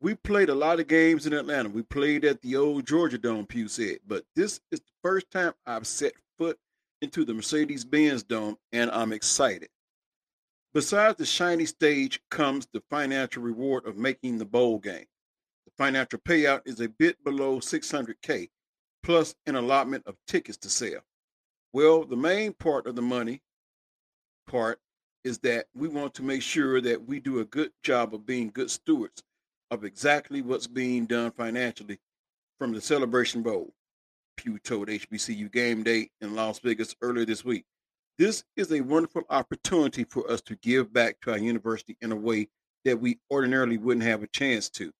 We 0.00 0.14
played 0.14 0.48
a 0.48 0.54
lot 0.54 0.78
of 0.78 0.86
games 0.86 1.26
in 1.26 1.32
Atlanta. 1.32 1.68
We 1.68 1.82
played 1.82 2.24
at 2.24 2.40
the 2.40 2.56
old 2.56 2.86
Georgia 2.86 3.18
Dome, 3.18 3.46
Pough 3.46 3.68
said, 3.68 3.98
but 4.06 4.24
this 4.36 4.60
is 4.70 4.80
the 4.80 4.92
first 5.02 5.30
time 5.30 5.54
I've 5.66 5.86
set 5.86 6.12
foot 6.38 6.58
into 7.02 7.24
the 7.24 7.34
Mercedes 7.34 7.84
Benz 7.84 8.22
Dome, 8.22 8.56
and 8.72 8.90
I'm 8.90 9.12
excited. 9.12 9.68
Besides 10.74 11.16
the 11.18 11.26
shiny 11.26 11.66
stage 11.66 12.20
comes 12.30 12.68
the 12.72 12.82
financial 12.90 13.42
reward 13.42 13.86
of 13.86 13.96
making 13.96 14.38
the 14.38 14.44
bowl 14.44 14.78
game. 14.78 15.06
The 15.64 15.72
financial 15.76 16.18
payout 16.20 16.62
is 16.66 16.80
a 16.80 16.88
bit 16.88 17.22
below 17.24 17.58
600K, 17.58 18.48
plus 19.02 19.34
an 19.46 19.56
allotment 19.56 20.04
of 20.06 20.16
tickets 20.26 20.58
to 20.58 20.70
sell. 20.70 21.00
Well, 21.72 22.04
the 22.04 22.16
main 22.16 22.52
part 22.52 22.86
of 22.86 22.96
the 22.96 23.02
money 23.02 23.42
part 24.46 24.78
is 25.24 25.38
that 25.40 25.66
we 25.74 25.88
want 25.88 26.14
to 26.14 26.22
make 26.22 26.42
sure 26.42 26.80
that 26.80 27.06
we 27.06 27.20
do 27.20 27.40
a 27.40 27.44
good 27.44 27.70
job 27.82 28.14
of 28.14 28.26
being 28.26 28.50
good 28.50 28.70
stewards 28.70 29.22
of 29.70 29.84
exactly 29.84 30.42
what's 30.42 30.66
being 30.66 31.06
done 31.06 31.30
financially 31.30 31.98
from 32.58 32.72
the 32.72 32.80
Celebration 32.80 33.42
Bowl. 33.42 33.72
Pough 34.36 34.58
told 34.62 34.88
HBCU 34.88 35.50
Game 35.52 35.82
Day 35.82 36.10
in 36.20 36.34
Las 36.34 36.58
Vegas 36.60 36.94
earlier 37.02 37.26
this 37.26 37.44
week. 37.44 37.64
This 38.18 38.44
is 38.56 38.72
a 38.72 38.80
wonderful 38.80 39.22
opportunity 39.30 40.04
for 40.04 40.28
us 40.30 40.40
to 40.42 40.56
give 40.56 40.92
back 40.92 41.20
to 41.20 41.32
our 41.32 41.38
university 41.38 41.96
in 42.00 42.12
a 42.12 42.16
way 42.16 42.48
that 42.84 43.00
we 43.00 43.18
ordinarily 43.30 43.78
wouldn't 43.78 44.06
have 44.06 44.22
a 44.22 44.28
chance 44.28 44.68
to. 44.70 44.92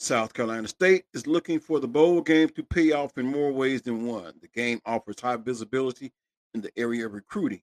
South 0.00 0.32
Carolina 0.32 0.68
State 0.68 1.04
is 1.12 1.26
looking 1.26 1.58
for 1.58 1.80
the 1.80 1.88
bowl 1.88 2.20
game 2.20 2.48
to 2.50 2.62
pay 2.62 2.92
off 2.92 3.18
in 3.18 3.26
more 3.26 3.50
ways 3.50 3.82
than 3.82 4.06
one. 4.06 4.32
The 4.40 4.48
game 4.48 4.80
offers 4.86 5.20
high 5.20 5.36
visibility 5.36 6.12
in 6.54 6.60
the 6.60 6.70
area 6.76 7.06
of 7.06 7.14
recruiting. 7.14 7.62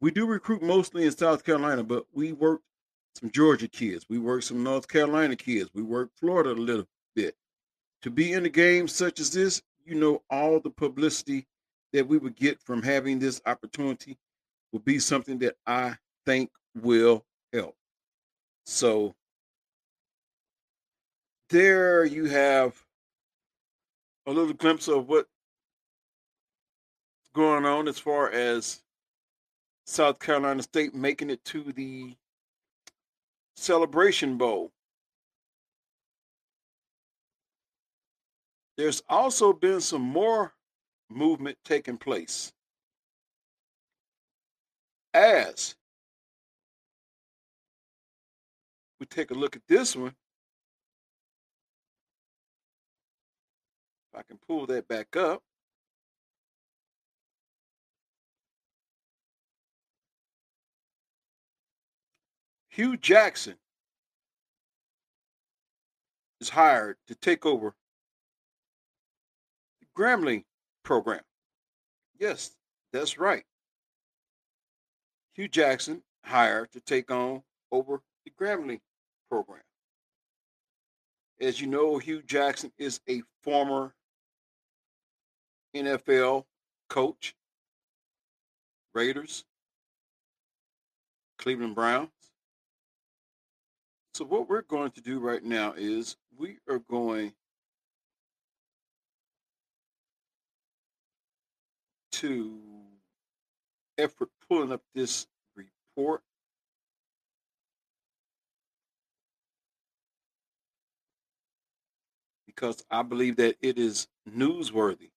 We 0.00 0.10
do 0.10 0.26
recruit 0.26 0.62
mostly 0.62 1.04
in 1.04 1.16
South 1.16 1.44
Carolina, 1.44 1.82
but 1.82 2.06
we 2.12 2.32
work 2.32 2.60
some 3.14 3.30
Georgia 3.30 3.68
kids. 3.68 4.06
We 4.08 4.18
work 4.18 4.42
some 4.42 4.62
North 4.62 4.88
Carolina 4.88 5.36
kids. 5.36 5.70
We 5.74 5.82
work 5.82 6.10
Florida 6.16 6.52
a 6.52 6.52
little 6.52 6.86
bit. 7.14 7.34
To 8.02 8.10
be 8.10 8.34
in 8.34 8.44
a 8.44 8.50
game 8.50 8.88
such 8.88 9.20
as 9.20 9.32
this, 9.32 9.62
you 9.84 9.94
know, 9.94 10.22
all 10.30 10.60
the 10.60 10.70
publicity 10.70 11.46
that 11.92 12.06
we 12.06 12.18
would 12.18 12.36
get 12.36 12.60
from 12.62 12.82
having 12.82 13.18
this 13.18 13.40
opportunity 13.46 14.18
will 14.72 14.80
be 14.80 14.98
something 14.98 15.38
that 15.38 15.56
I 15.66 15.96
think 16.26 16.50
will 16.74 17.24
help. 17.52 17.74
So 18.66 19.14
there 21.48 22.04
you 22.04 22.26
have 22.26 22.76
a 24.26 24.32
little 24.32 24.52
glimpse 24.52 24.88
of 24.88 25.08
what's 25.08 25.28
going 27.32 27.64
on 27.64 27.88
as 27.88 27.98
far 27.98 28.30
as 28.30 28.82
South 29.86 30.18
Carolina 30.18 30.62
State 30.62 30.94
making 30.94 31.30
it 31.30 31.44
to 31.44 31.72
the 31.72 32.14
Celebration 33.56 34.36
Bowl. 34.36 34.72
There's 38.76 39.02
also 39.08 39.52
been 39.52 39.80
some 39.80 40.02
more 40.02 40.52
movement 41.08 41.56
taking 41.64 41.96
place. 41.96 42.52
As 45.14 45.74
we 49.00 49.06
take 49.06 49.30
a 49.30 49.34
look 49.34 49.56
at 49.56 49.62
this 49.66 49.96
one, 49.96 50.14
If 54.12 54.20
I 54.20 54.22
can 54.22 54.38
pull 54.46 54.66
that 54.66 54.88
back 54.88 55.16
up. 55.16 55.42
Hue 62.76 62.98
Jackson 62.98 63.54
is 66.42 66.50
hired 66.50 66.98
to 67.06 67.14
take 67.14 67.46
over 67.46 67.74
the 69.80 69.86
Grambling 69.98 70.44
program. 70.82 71.22
Yes, 72.20 72.50
that's 72.92 73.16
right. 73.16 73.44
Hue 75.32 75.48
Jackson 75.48 76.02
hired 76.22 76.70
to 76.72 76.80
take 76.82 77.10
on 77.10 77.40
over 77.72 78.02
the 78.26 78.32
Grambling 78.38 78.80
program. 79.30 79.62
As 81.40 81.58
you 81.58 81.68
know, 81.68 81.96
Hue 81.96 82.20
Jackson 82.20 82.70
is 82.76 83.00
a 83.08 83.22
former 83.42 83.94
NFL 85.74 86.44
coach, 86.90 87.34
Raiders, 88.92 89.46
Cleveland 91.38 91.74
Browns. 91.74 92.10
So, 94.16 94.24
what 94.24 94.48
we're 94.48 94.62
going 94.62 94.92
to 94.92 95.02
do 95.02 95.18
right 95.18 95.44
now 95.44 95.74
is 95.76 96.16
we 96.38 96.56
are 96.70 96.78
going 96.78 97.34
to 102.12 102.58
effort 103.98 104.30
pulling 104.48 104.72
up 104.72 104.80
this 104.94 105.26
report. 105.54 106.22
Because 112.46 112.82
I 112.90 113.02
believe 113.02 113.36
that 113.36 113.56
it 113.60 113.78
is 113.78 114.08
newsworthy. 114.26 115.10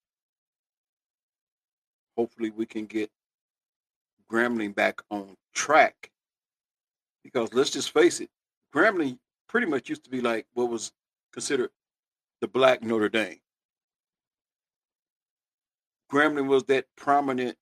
Hopefully, 2.17 2.49
we 2.49 2.65
can 2.65 2.85
get 2.85 3.09
Grambling 4.29 4.75
back 4.75 5.01
on 5.09 5.37
track. 5.53 6.11
Because 7.23 7.53
let's 7.53 7.69
just 7.69 7.93
face 7.93 8.19
it, 8.19 8.29
Grambling 8.73 9.17
pretty 9.47 9.67
much 9.67 9.89
used 9.89 10.03
to 10.03 10.09
be 10.09 10.21
like 10.21 10.45
what 10.53 10.69
was 10.69 10.91
considered 11.33 11.71
the 12.41 12.47
black 12.47 12.83
Notre 12.83 13.09
Dame. 13.09 13.39
Grambling 16.11 16.47
was 16.47 16.63
that 16.65 16.85
prominent 16.95 17.57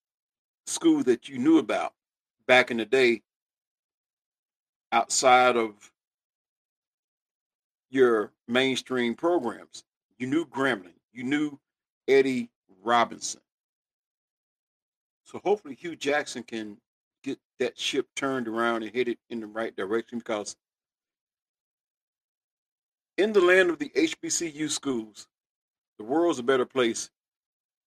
school 0.66 1.04
that 1.04 1.28
you 1.28 1.38
knew 1.38 1.58
about 1.58 1.94
back 2.48 2.72
in 2.72 2.78
the 2.78 2.86
day 2.86 3.22
outside 4.92 5.58
of 5.58 5.92
your 7.90 8.32
mainstream 8.48 9.16
programs. 9.16 9.84
You 10.18 10.28
knew 10.28 10.46
Grambling, 10.46 10.94
you 11.14 11.24
knew 11.24 11.60
Eddie 12.08 12.50
Robinson. 12.84 13.42
So 15.26 15.42
hopefully 15.44 15.76
Hue 15.76 15.96
Jackson 15.96 16.44
can 16.44 16.78
get 17.24 17.38
that 17.60 17.78
ship 17.78 18.08
turned 18.16 18.48
around 18.48 18.84
and 18.84 18.94
hit 18.94 19.10
it 19.10 19.20
in 19.30 19.42
the 19.42 19.48
right 19.48 19.76
direction 19.76 20.20
because 20.20 20.56
in 23.18 23.34
the 23.34 23.42
land 23.42 23.70
of 23.70 23.80
the 23.80 23.90
HBCU 23.90 24.70
schools, 24.70 25.28
the 25.98 26.04
world's 26.04 26.40
a 26.40 26.44
better 26.44 26.66
place 26.66 27.10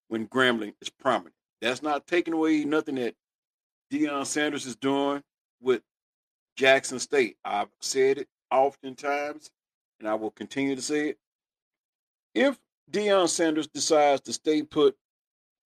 when 0.09 0.27
Grambling 0.27 0.73
is 0.81 0.89
prominent. 0.89 1.35
That's 1.61 1.81
not 1.81 2.07
taking 2.07 2.33
away 2.33 2.65
nothing 2.65 2.95
that 2.95 3.15
Deion 3.91 4.25
Sanders 4.25 4.65
is 4.65 4.75
doing 4.75 5.23
with 5.61 5.81
Jackson 6.55 6.99
State. 6.99 7.37
I've 7.45 7.69
said 7.79 8.17
it 8.17 8.27
oftentimes, 8.51 9.51
and 9.99 10.09
I 10.09 10.15
will 10.15 10.31
continue 10.31 10.75
to 10.75 10.81
say 10.81 11.09
it. 11.09 11.17
If 12.33 12.59
Deion 12.91 13.29
Sanders 13.29 13.67
decides 13.67 14.21
to 14.21 14.33
stay 14.33 14.63
put 14.63 14.97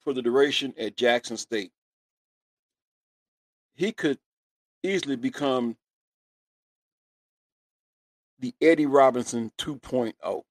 for 0.02 0.14
the 0.14 0.22
duration 0.22 0.74
at 0.78 0.98
Jackson 0.98 1.38
State, 1.38 1.72
he 3.74 3.92
could 3.92 4.20
easily 4.84 5.16
become 5.16 5.76
the 8.40 8.54
Eddie 8.62 8.86
Robinson 8.86 9.52
2.0. 9.58 10.44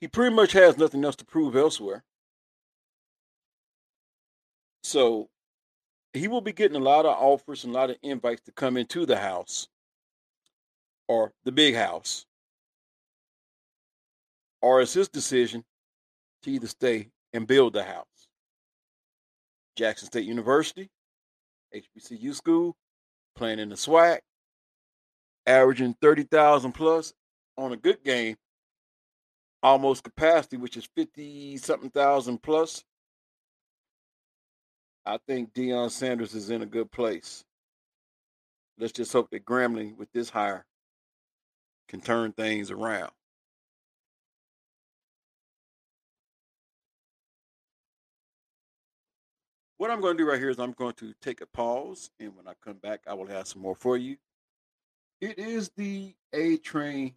He 0.00 0.08
pretty 0.08 0.34
much 0.34 0.52
has 0.52 0.78
nothing 0.78 1.04
else 1.04 1.16
to 1.16 1.24
prove 1.24 1.56
elsewhere. 1.56 2.04
So 4.82 5.28
he 6.12 6.26
will 6.26 6.40
be 6.40 6.52
getting 6.52 6.76
a 6.76 6.84
lot 6.84 7.06
of 7.06 7.16
offers 7.16 7.64
and 7.64 7.74
a 7.74 7.78
lot 7.78 7.90
of 7.90 7.96
invites 8.02 8.42
to 8.42 8.52
come 8.52 8.76
into 8.76 9.06
the 9.06 9.18
house 9.18 9.68
or 11.06 11.32
the 11.44 11.52
big 11.52 11.74
house. 11.74 12.24
Or 14.62 14.80
it's 14.80 14.94
his 14.94 15.08
decision 15.08 15.64
to 16.42 16.50
either 16.50 16.66
stay 16.66 17.08
and 17.32 17.46
build 17.46 17.74
the 17.74 17.84
house. 17.84 18.06
Jackson 19.76 20.06
State 20.06 20.26
University, 20.26 20.90
HBCU 21.74 22.34
school, 22.34 22.76
playing 23.36 23.58
in 23.58 23.68
the 23.68 23.76
SWAC, 23.76 24.20
averaging 25.50 25.94
30,000 26.00 26.72
plus 26.72 27.12
on 27.56 27.72
a 27.72 27.76
good 27.76 28.02
game, 28.04 28.36
almost 29.62 30.04
capacity, 30.04 30.56
which 30.56 30.76
is 30.76 30.88
50 30.96 31.56
something 31.58 31.90
thousand 31.90 32.42
plus. 32.42 32.84
I 35.04 35.18
think 35.26 35.52
Deion 35.52 35.90
Sanders 35.90 36.34
is 36.34 36.50
in 36.50 36.62
a 36.62 36.66
good 36.66 36.90
place. 36.92 37.44
Let's 38.78 38.92
just 38.92 39.12
hope 39.12 39.30
that 39.30 39.44
Grambling, 39.44 39.96
with 39.96 40.10
this 40.12 40.30
hire, 40.30 40.64
can 41.88 42.00
turn 42.00 42.32
things 42.32 42.70
around. 42.70 43.10
What 49.78 49.90
I'm 49.90 50.00
going 50.00 50.16
to 50.16 50.22
do 50.22 50.28
right 50.28 50.38
here 50.38 50.50
is 50.50 50.58
I'm 50.58 50.72
going 50.72 50.94
to 50.94 51.14
take 51.22 51.40
a 51.40 51.46
pause, 51.46 52.10
and 52.20 52.36
when 52.36 52.46
I 52.46 52.52
come 52.62 52.76
back, 52.76 53.00
I 53.06 53.14
will 53.14 53.26
have 53.26 53.48
some 53.48 53.62
more 53.62 53.74
for 53.74 53.96
you. 53.96 54.16
It 55.20 55.38
is 55.38 55.70
the 55.76 56.14
A 56.32 56.56
Train 56.56 57.12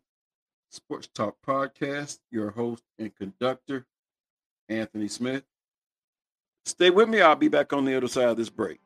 Sports 0.69 1.07
Talk 1.15 1.37
Podcast, 1.47 2.19
your 2.31 2.51
host 2.51 2.83
and 2.99 3.15
conductor, 3.15 3.85
Anthony 4.67 5.07
Smith. 5.07 5.43
Stay 6.65 6.89
with 6.89 7.07
me. 7.07 7.21
I'll 7.21 7.37
be 7.37 7.47
back 7.47 7.71
on 7.71 7.85
the 7.85 7.95
other 7.95 8.09
side 8.09 8.27
of 8.27 8.35
this 8.35 8.49
break. 8.49 8.81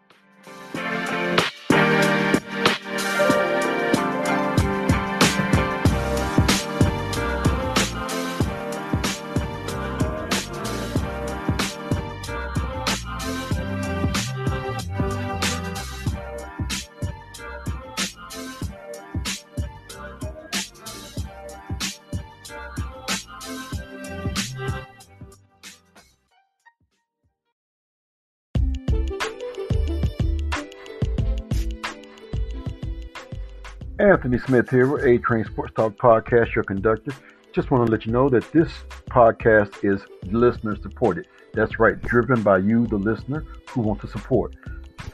Anthony 34.08 34.38
Smith 34.38 34.70
here, 34.70 34.88
with 34.88 35.04
A 35.04 35.18
Train 35.18 35.44
Sports 35.44 35.74
Talk 35.76 35.98
Podcast, 35.98 36.56
your 36.56 36.64
conductor. 36.64 37.12
Just 37.52 37.72
want 37.72 37.86
to 37.86 37.92
let 37.92 38.06
you 38.06 38.14
know 38.14 38.30
that 38.30 38.50
this 38.54 38.72
podcast 39.10 39.84
is 39.84 40.02
listener 40.32 40.78
supported. 40.82 41.28
That's 41.54 41.78
right, 41.78 42.02
driven 42.04 42.42
by 42.42 42.60
you, 42.60 42.88
the 42.88 42.96
listener, 42.96 43.44
who 43.68 43.82
want 43.82 44.00
to 44.00 44.08
support. 44.08 44.56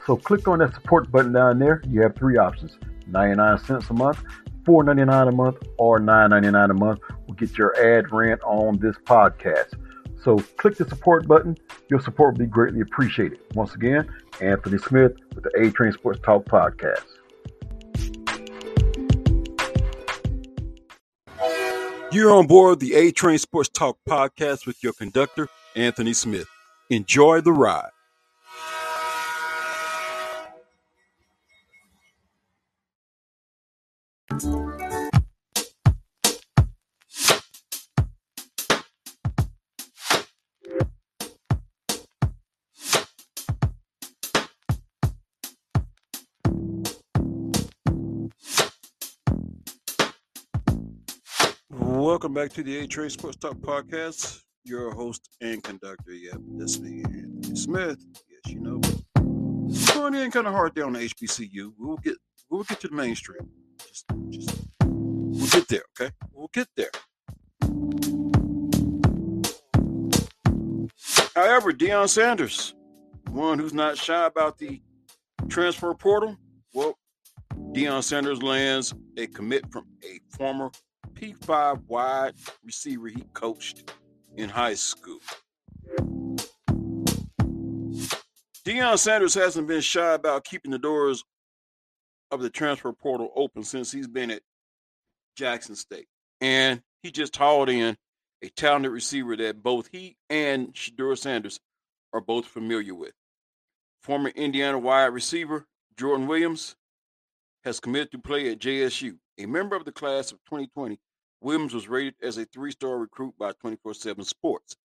So 0.06 0.16
click 0.16 0.46
on 0.46 0.60
that 0.60 0.74
support 0.74 1.10
button 1.10 1.32
down 1.32 1.58
there. 1.58 1.82
You 1.88 2.02
have 2.02 2.14
three 2.14 2.36
options 2.36 2.78
99 3.08 3.58
cents 3.64 3.90
a 3.90 3.94
month, 3.94 4.22
$4.99 4.62 5.28
a 5.28 5.32
month, 5.32 5.56
or 5.76 5.98
$9.99 5.98 6.70
a 6.70 6.74
month 6.74 7.00
will 7.26 7.34
get 7.34 7.58
your 7.58 7.76
ad 7.84 8.12
rent 8.12 8.40
on 8.44 8.78
this 8.78 8.96
podcast. 8.98 9.74
So 10.22 10.38
click 10.56 10.76
the 10.76 10.88
support 10.88 11.26
button. 11.26 11.56
Your 11.90 12.00
support 12.00 12.34
will 12.34 12.44
be 12.44 12.50
greatly 12.50 12.80
appreciated. 12.80 13.40
Once 13.54 13.74
again, 13.74 14.08
Anthony 14.40 14.78
Smith 14.78 15.14
with 15.34 15.42
the 15.42 15.50
A 15.60 15.72
Train 15.72 15.90
Sports 15.90 16.20
Talk 16.22 16.44
Podcast. 16.44 17.13
You're 22.14 22.30
on 22.30 22.46
board 22.46 22.78
the 22.78 22.94
A 22.94 23.10
Train 23.10 23.38
Sports 23.38 23.68
Talk 23.70 23.98
podcast 24.08 24.66
with 24.66 24.84
your 24.84 24.92
conductor, 24.92 25.48
Anthony 25.74 26.12
Smith. 26.12 26.46
Enjoy 26.88 27.40
the 27.40 27.50
ride. 27.50 27.90
Welcome 51.76 52.32
back 52.32 52.52
to 52.52 52.62
the 52.62 52.78
A 52.78 52.86
Train 52.86 53.10
Sports 53.10 53.36
Talk 53.36 53.56
Podcast. 53.56 54.42
Your 54.62 54.92
host 54.92 55.28
and 55.40 55.60
conductor, 55.60 56.12
yep, 56.12 56.36
that's 56.56 56.78
me, 56.78 57.02
Anthony 57.02 57.56
Smith. 57.56 57.98
Yes, 58.30 58.54
you 58.54 58.60
know. 58.60 58.80
Going 59.92 60.14
in 60.14 60.30
kind 60.30 60.46
of 60.46 60.52
hard 60.52 60.76
there 60.76 60.86
on 60.86 60.92
the 60.92 61.00
HBCU. 61.00 61.72
We'll 61.76 61.96
get 61.96 62.14
we'll 62.48 62.62
get 62.62 62.78
to 62.78 62.88
the 62.88 62.94
mainstream. 62.94 63.50
Just, 63.78 64.04
just 64.30 64.56
we'll 64.84 65.48
get 65.48 65.66
there, 65.66 65.82
okay? 66.00 66.14
We'll 66.32 66.50
get 66.52 66.68
there. 66.76 66.90
However, 71.34 71.72
Deion 71.72 72.08
Sanders, 72.08 72.72
one 73.30 73.58
who's 73.58 73.74
not 73.74 73.98
shy 73.98 74.26
about 74.26 74.58
the 74.58 74.80
transfer 75.48 75.92
portal, 75.94 76.36
well, 76.72 76.96
Deion 77.72 78.04
Sanders 78.04 78.44
lands 78.44 78.94
a 79.16 79.26
commit 79.26 79.64
from 79.72 79.86
a 80.04 80.20
former 80.36 80.70
P5 81.14 81.86
wide 81.86 82.34
receiver 82.64 83.08
he 83.08 83.22
coached 83.32 83.92
in 84.36 84.48
high 84.48 84.74
school. 84.74 85.20
Deion 88.64 88.98
Sanders 88.98 89.34
hasn't 89.34 89.68
been 89.68 89.80
shy 89.80 90.14
about 90.14 90.44
keeping 90.44 90.70
the 90.70 90.78
doors 90.78 91.22
of 92.30 92.40
the 92.40 92.50
transfer 92.50 92.92
portal 92.92 93.30
open 93.36 93.62
since 93.62 93.92
he's 93.92 94.08
been 94.08 94.30
at 94.30 94.42
Jackson 95.36 95.76
State. 95.76 96.06
And 96.40 96.82
he 97.02 97.10
just 97.10 97.36
hauled 97.36 97.68
in 97.68 97.96
a 98.42 98.48
talented 98.50 98.92
receiver 98.92 99.36
that 99.36 99.62
both 99.62 99.88
he 99.92 100.16
and 100.30 100.72
Shedeur 100.74 101.16
Sanders 101.16 101.60
are 102.12 102.20
both 102.20 102.46
familiar 102.46 102.94
with. 102.94 103.12
Former 104.02 104.30
Indiana 104.30 104.78
wide 104.78 105.06
receiver 105.06 105.66
Jordan 105.98 106.26
Williams 106.26 106.76
has 107.64 107.80
committed 107.80 108.10
to 108.12 108.18
play 108.18 108.50
at 108.50 108.58
JSU. 108.58 109.16
A 109.38 109.46
member 109.46 109.74
of 109.74 109.84
the 109.84 109.92
class 109.92 110.30
of 110.30 110.38
2020, 110.44 110.98
Williams 111.40 111.74
was 111.74 111.88
rated 111.88 112.14
as 112.22 112.38
a 112.38 112.44
three 112.46 112.70
star 112.70 112.98
recruit 112.98 113.34
by 113.38 113.52
24 113.52 113.94
7 113.94 114.24
Sports. 114.24 114.76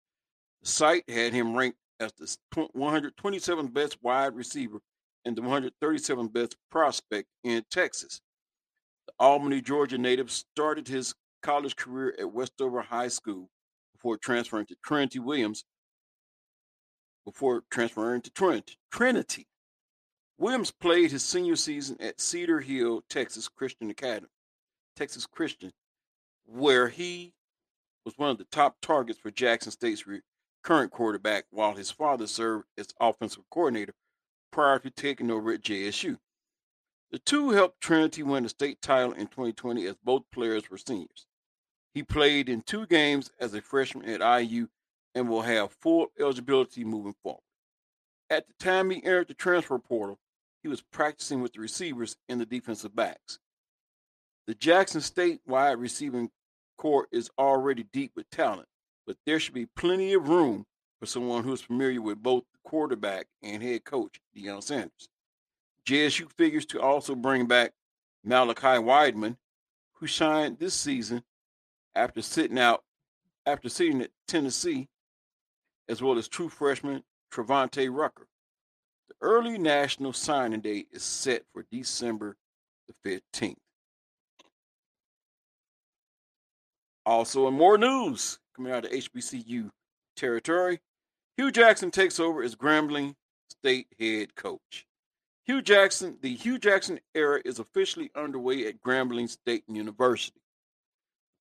The 0.61 0.67
site 0.67 1.09
had 1.09 1.33
him 1.33 1.55
ranked 1.55 1.77
as 1.99 2.13
the 2.13 2.35
127th 2.75 3.73
best 3.73 3.97
wide 4.01 4.35
receiver 4.35 4.79
and 5.25 5.35
the 5.35 5.41
137th 5.41 6.33
best 6.33 6.55
prospect 6.71 7.27
in 7.43 7.63
Texas. 7.69 8.21
The 9.07 9.13
Albany, 9.19 9.61
Georgia 9.61 9.97
native 9.97 10.31
started 10.31 10.87
his 10.87 11.13
college 11.41 11.75
career 11.75 12.15
at 12.19 12.31
Westover 12.31 12.81
High 12.81 13.07
School 13.07 13.49
before 13.93 14.17
transferring 14.17 14.65
to 14.67 14.75
Trinity 14.83 15.19
Williams, 15.19 15.63
before 17.25 17.63
transferring 17.69 18.21
to 18.21 18.31
Trinity. 18.31 18.77
Trinity. 18.91 19.45
Williams 20.37 20.71
played 20.71 21.11
his 21.11 21.23
senior 21.23 21.57
season 21.57 21.97
at 21.99 22.21
Cedar 22.21 22.61
Hill, 22.61 23.03
Texas 23.09 23.49
Christian 23.49 23.89
Academy, 23.89 24.29
Texas 24.99 25.25
Christian, 25.25 25.71
where 26.45 26.89
he 26.89 27.31
was 28.03 28.17
one 28.17 28.31
of 28.31 28.37
the 28.37 28.43
top 28.43 28.81
targets 28.81 29.17
for 29.17 29.31
Jackson 29.31 29.71
State's 29.71 30.03
current 30.61 30.91
quarterback, 30.91 31.45
while 31.51 31.73
his 31.73 31.89
father 31.89 32.27
served 32.27 32.65
as 32.77 32.89
offensive 32.99 33.43
coordinator 33.49 33.93
prior 34.51 34.77
to 34.79 34.89
taking 34.89 35.31
over 35.31 35.53
at 35.53 35.61
JSU. 35.61 36.17
The 37.11 37.19
two 37.19 37.51
helped 37.51 37.79
Trinity 37.79 38.23
win 38.23 38.43
the 38.43 38.49
state 38.49 38.81
title 38.81 39.13
in 39.13 39.27
2020 39.27 39.85
as 39.85 39.95
both 40.03 40.23
players 40.33 40.69
were 40.69 40.77
seniors. 40.77 41.27
He 41.93 42.03
played 42.03 42.49
in 42.49 42.61
two 42.61 42.85
games 42.85 43.31
as 43.39 43.53
a 43.53 43.61
freshman 43.61 44.09
at 44.09 44.41
IU 44.41 44.67
and 45.15 45.29
will 45.29 45.43
have 45.43 45.71
full 45.71 46.07
eligibility 46.19 46.83
moving 46.83 47.15
forward. 47.23 47.43
At 48.29 48.47
the 48.47 48.53
time 48.59 48.89
he 48.89 48.97
entered 48.97 49.29
the 49.29 49.33
transfer 49.33 49.79
portal, 49.79 50.19
he 50.61 50.67
was 50.67 50.81
practicing 50.81 51.41
with 51.41 51.53
the 51.53 51.61
receivers 51.61 52.17
and 52.27 52.41
the 52.41 52.45
defensive 52.45 52.93
backs. 52.93 53.39
The 54.49 54.55
Jackson 54.55 55.01
State 55.01 55.41
wide 55.45 55.77
receiving 55.77 56.31
corps 56.75 57.07
is 57.11 57.29
already 57.37 57.83
deep 57.93 58.13
with 58.15 58.27
talent, 58.31 58.67
but 59.05 59.15
there 59.23 59.39
should 59.39 59.53
be 59.53 59.67
plenty 59.67 60.11
of 60.13 60.27
room 60.27 60.65
for 60.99 61.05
someone 61.05 61.43
who 61.43 61.53
is 61.53 61.61
familiar 61.61 62.01
with 62.01 62.23
both 62.23 62.45
the 62.51 62.57
quarterback 62.67 63.27
and 63.43 63.61
head 63.61 63.85
coach, 63.85 64.19
Deion 64.35 64.63
Sanders. 64.63 65.07
JSU 65.85 66.31
figures 66.35 66.65
to 66.65 66.81
also 66.81 67.13
bring 67.13 67.45
back 67.45 67.73
Malachi 68.23 68.81
Wideman, 68.81 69.37
who 69.93 70.07
shined 70.07 70.57
this 70.57 70.73
season 70.73 71.21
after 71.93 72.23
sitting 72.23 72.57
out 72.57 72.83
after 73.45 73.69
sitting 73.69 74.01
at 74.01 74.09
Tennessee, 74.27 74.89
as 75.87 76.01
well 76.01 76.17
as 76.17 76.27
true 76.27 76.49
freshman 76.49 77.03
Travante 77.31 77.87
Rucker. 77.87 78.25
The 79.09 79.15
early 79.21 79.59
national 79.59 80.13
signing 80.13 80.61
date 80.61 80.87
is 80.91 81.03
set 81.03 81.43
for 81.53 81.67
December 81.71 82.35
the 82.87 82.95
15th. 83.07 83.57
Also, 87.09 87.47
in 87.47 87.55
more 87.55 87.75
news 87.75 88.37
coming 88.55 88.71
out 88.71 88.85
of 88.85 88.91
HBCU 88.91 89.71
territory, 90.15 90.79
Hue 91.37 91.51
Jackson 91.51 91.89
takes 91.89 92.19
over 92.19 92.43
as 92.43 92.55
Grambling 92.55 93.15
State 93.49 93.87
head 93.99 94.35
coach. 94.35 94.85
Hue 95.43 95.63
Jackson, 95.63 96.19
the 96.21 96.35
Hue 96.35 96.59
Jackson 96.59 96.99
era 97.15 97.41
is 97.43 97.57
officially 97.57 98.11
underway 98.15 98.67
at 98.67 98.79
Grambling 98.83 99.27
State 99.27 99.63
University. 99.67 100.39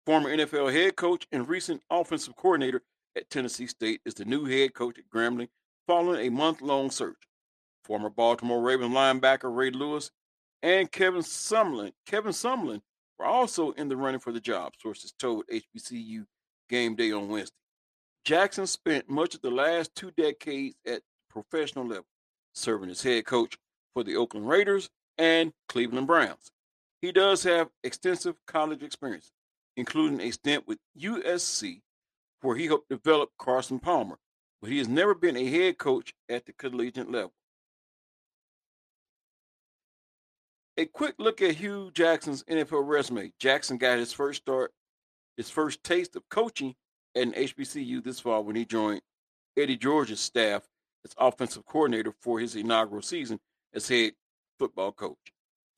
Former 0.07 0.35
NFL 0.35 0.72
head 0.72 0.96
coach 0.96 1.26
and 1.33 1.46
recent 1.46 1.83
offensive 1.90 2.35
coordinator 2.35 2.81
at 3.14 3.28
Tennessee 3.28 3.66
State 3.66 4.00
is 4.07 4.14
the 4.14 4.24
new 4.24 4.46
head 4.46 4.72
coach 4.72 4.98
at 4.98 5.11
Grambling 5.14 5.48
following 5.87 6.26
a 6.26 6.31
month 6.31 6.62
long 6.62 6.90
search. 6.90 7.28
Former 7.85 8.09
Baltimore 8.09 8.62
Ravens 8.62 8.94
linebacker 8.94 9.54
Ray 9.54 9.70
Lewis 9.70 10.11
and 10.62 10.90
Kevin 10.90 11.20
Sumlin, 11.20 11.92
Kevin 12.07 12.33
Sumlin 12.33 12.81
were 13.18 13.26
also 13.26 13.72
in 13.72 13.88
the 13.88 13.96
running 13.96 14.20
for 14.20 14.33
the 14.33 14.40
job, 14.40 14.72
sources 14.81 15.12
told 15.18 15.44
HBCU 15.48 16.24
Game 16.68 16.94
Day 16.94 17.12
on 17.12 17.28
Wednesday. 17.28 17.54
Jackson 18.24 18.66
spent 18.66 19.09
much 19.09 19.35
of 19.35 19.40
the 19.40 19.50
last 19.50 19.94
two 19.94 20.11
decades 20.11 20.76
at 20.87 21.02
professional 21.31 21.87
level, 21.87 22.07
serving 22.54 22.90
as 22.90 23.02
head 23.02 23.24
coach 23.24 23.57
for 23.94 24.04
the 24.04 24.16
Oakland 24.16 24.48
Raiders 24.48 24.90
and 25.16 25.52
Cleveland 25.68 26.07
Browns. 26.07 26.50
He 27.00 27.12
does 27.12 27.42
have 27.44 27.68
extensive 27.85 28.35
college 28.46 28.83
experience, 28.83 29.31
including 29.76 30.20
a 30.20 30.31
stint 30.31 30.66
with 30.66 30.78
USC, 31.00 31.81
where 32.42 32.57
he 32.57 32.66
helped 32.66 32.88
develop 32.88 33.31
Carson 33.38 33.78
Palmer, 33.78 34.18
but 34.61 34.70
he 34.70 34.78
has 34.78 34.88
never 34.88 35.14
been 35.14 35.37
a 35.37 35.46
head 35.46 35.78
coach 35.78 36.12
at 36.28 36.44
the 36.44 36.52
collegiate 36.52 37.11
level. 37.11 37.33
A 40.78 40.86
quick 40.86 41.16
look 41.18 41.42
at 41.42 41.56
Hue 41.56 41.90
Jackson's 41.92 42.44
NFL 42.44 42.86
resume. 42.86 43.32
Jackson 43.40 43.78
got 43.78 43.98
his 43.98 44.12
first 44.12 44.42
start, 44.42 44.70
his 45.36 45.50
first 45.50 45.82
taste 45.82 46.14
of 46.14 46.22
coaching 46.28 46.76
at 47.16 47.24
an 47.24 47.32
HBCU 47.32 48.02
this 48.04 48.20
fall 48.20 48.44
when 48.44 48.54
he 48.54 48.64
joined 48.64 49.02
Eddie 49.56 49.76
George's 49.76 50.20
staff 50.20 50.62
as 51.04 51.16
offensive 51.18 51.66
coordinator 51.66 52.14
for 52.20 52.38
his 52.38 52.54
inaugural 52.54 53.02
season 53.02 53.40
as 53.74 53.88
head 53.88 54.12
football 54.60 54.92
coach. 54.92 55.18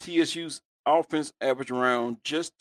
TSU's 0.01 0.61
offense 0.85 1.33
averaged 1.41 1.71
around 1.71 2.19
just 2.23 2.53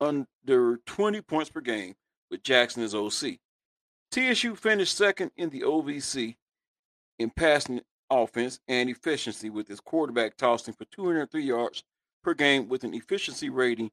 under 0.00 0.80
20 0.86 1.20
points 1.20 1.50
per 1.50 1.60
game 1.60 1.94
with 2.30 2.42
Jackson 2.42 2.82
as 2.82 2.94
OC. 2.94 3.38
TSU 4.10 4.54
finished 4.56 4.96
second 4.96 5.30
in 5.36 5.50
the 5.50 5.60
OVC 5.60 6.36
in 7.18 7.28
passing 7.28 7.82
offense 8.10 8.60
and 8.68 8.88
efficiency 8.88 9.50
with 9.50 9.68
his 9.68 9.80
quarterback 9.80 10.36
tossing 10.36 10.74
for 10.74 10.84
203 10.86 11.42
yards 11.42 11.82
per 12.22 12.34
game 12.34 12.68
with 12.68 12.84
an 12.84 12.94
efficiency 12.94 13.50
rating 13.50 13.90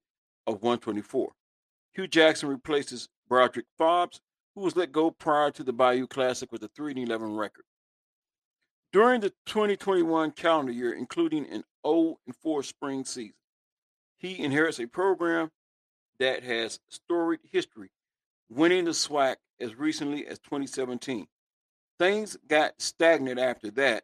of 0.47 0.61
124. 0.61 1.31
Hue 1.93 2.07
Jackson 2.07 2.49
replaces 2.49 3.09
Broderick 3.27 3.65
Fobbs, 3.79 4.19
who 4.55 4.61
was 4.61 4.75
let 4.75 4.91
go 4.91 5.11
prior 5.11 5.51
to 5.51 5.63
the 5.63 5.73
Bayou 5.73 6.07
Classic 6.07 6.51
with 6.51 6.63
a 6.63 6.69
3 6.69 6.93
11 7.03 7.35
record. 7.35 7.65
During 8.93 9.21
the 9.21 9.31
2021 9.45 10.31
calendar 10.31 10.71
year, 10.71 10.93
including 10.93 11.47
an 11.47 11.63
0 11.85 12.17
4 12.41 12.63
spring 12.63 13.05
season, 13.05 13.35
he 14.17 14.43
inherits 14.43 14.79
a 14.79 14.85
program 14.85 15.51
that 16.19 16.43
has 16.43 16.79
storied 16.89 17.39
history, 17.51 17.89
winning 18.49 18.85
the 18.85 18.91
SWAC 18.91 19.37
as 19.59 19.75
recently 19.75 20.27
as 20.27 20.39
2017. 20.39 21.27
Things 21.97 22.37
got 22.47 22.73
stagnant 22.79 23.39
after 23.39 23.71
that, 23.71 24.03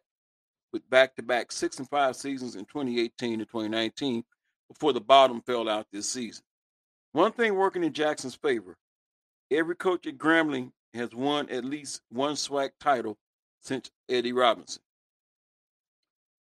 with 0.72 0.88
back-to-back 0.90 1.52
six 1.52 1.78
and 1.78 1.88
five 1.88 2.16
seasons 2.16 2.54
in 2.54 2.64
2018 2.64 3.38
to 3.38 3.44
2019 3.44 4.24
before 4.68 4.92
the 4.92 5.00
bottom 5.00 5.40
fell 5.40 5.68
out 5.68 5.86
this 5.92 6.08
season. 6.08 6.44
One 7.12 7.32
thing 7.32 7.54
working 7.54 7.84
in 7.84 7.92
Jackson's 7.92 8.34
favor: 8.34 8.76
every 9.50 9.76
coach 9.76 10.06
at 10.06 10.18
Grambling 10.18 10.72
has 10.94 11.14
won 11.14 11.48
at 11.50 11.64
least 11.64 12.02
one 12.10 12.34
SWAC 12.34 12.70
title 12.80 13.16
since 13.60 13.90
Eddie 14.08 14.32
Robinson. 14.32 14.82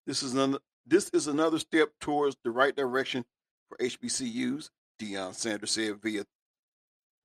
This 0.07 0.23
is 0.23 0.35
another 0.35 0.59
this 0.87 1.11
is 1.11 1.27
another 1.27 1.59
step 1.59 1.91
towards 2.01 2.37
the 2.45 2.51
right 2.51 2.75
direction 2.75 3.25
for 3.69 3.77
HBCUs, 3.79 4.71
Deion 5.01 5.35
Sanders 5.35 5.73
said 5.73 6.01
via 6.01 6.25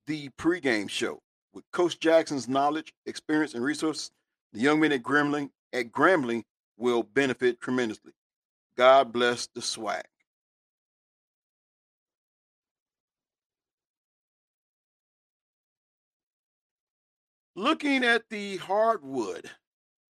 the 0.06 0.28
pregame 0.30 0.90
show. 0.90 1.20
With 1.54 1.70
Coach 1.70 2.00
Jackson's 2.00 2.48
knowledge, 2.48 2.92
experience, 3.06 3.54
and 3.54 3.62
resources, 3.62 4.10
the 4.52 4.60
young 4.60 4.80
men 4.80 4.92
at 4.92 5.02
Grambling 5.02 5.50
at 5.72 5.92
Grambling 5.92 6.42
will 6.82 7.04
benefit 7.04 7.60
tremendously. 7.60 8.12
God 8.76 9.12
bless 9.12 9.46
the 9.46 9.62
swag. 9.62 10.04
Looking 17.54 18.02
at 18.02 18.28
the 18.30 18.56
hardwood, 18.56 19.48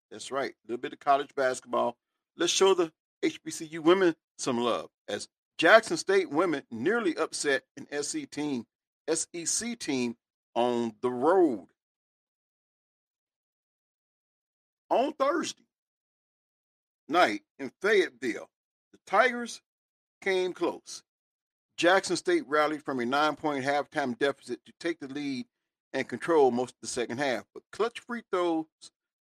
that's 0.09 0.31
right, 0.31 0.51
a 0.51 0.67
little 0.67 0.81
bit 0.81 0.93
of 0.93 0.99
college 0.99 1.35
basketball. 1.35 1.97
Let's 2.37 2.53
show 2.53 2.73
the 2.73 2.91
HBCU 3.23 3.79
women 3.79 4.15
some 4.37 4.57
love 4.59 4.89
as 5.09 5.27
Jackson 5.57 5.97
State 5.97 6.29
women 6.29 6.63
nearly 6.71 7.17
upset 7.17 7.63
an 7.75 7.87
SC 8.01 8.29
team, 8.29 8.63
SEC 9.11 9.77
team 9.77 10.15
on 10.55 10.93
the 11.01 11.09
road 11.09 11.67
on 14.89 15.13
Thursday 15.13 15.63
night 17.11 17.41
in 17.59 17.71
Fayetteville. 17.81 18.49
The 18.93 18.99
Tigers 19.05 19.61
came 20.21 20.53
close. 20.53 21.03
Jackson 21.77 22.15
State 22.15 22.47
rallied 22.47 22.83
from 22.83 22.99
a 22.99 23.05
nine 23.05 23.35
point 23.35 23.63
halftime 23.65 24.17
deficit 24.17 24.59
to 24.65 24.73
take 24.79 24.99
the 24.99 25.07
lead 25.07 25.45
and 25.93 26.07
control 26.07 26.51
most 26.51 26.75
of 26.75 26.81
the 26.81 26.87
second 26.87 27.17
half, 27.17 27.43
but 27.53 27.63
clutch 27.71 27.99
free 27.99 28.21
throws 28.31 28.65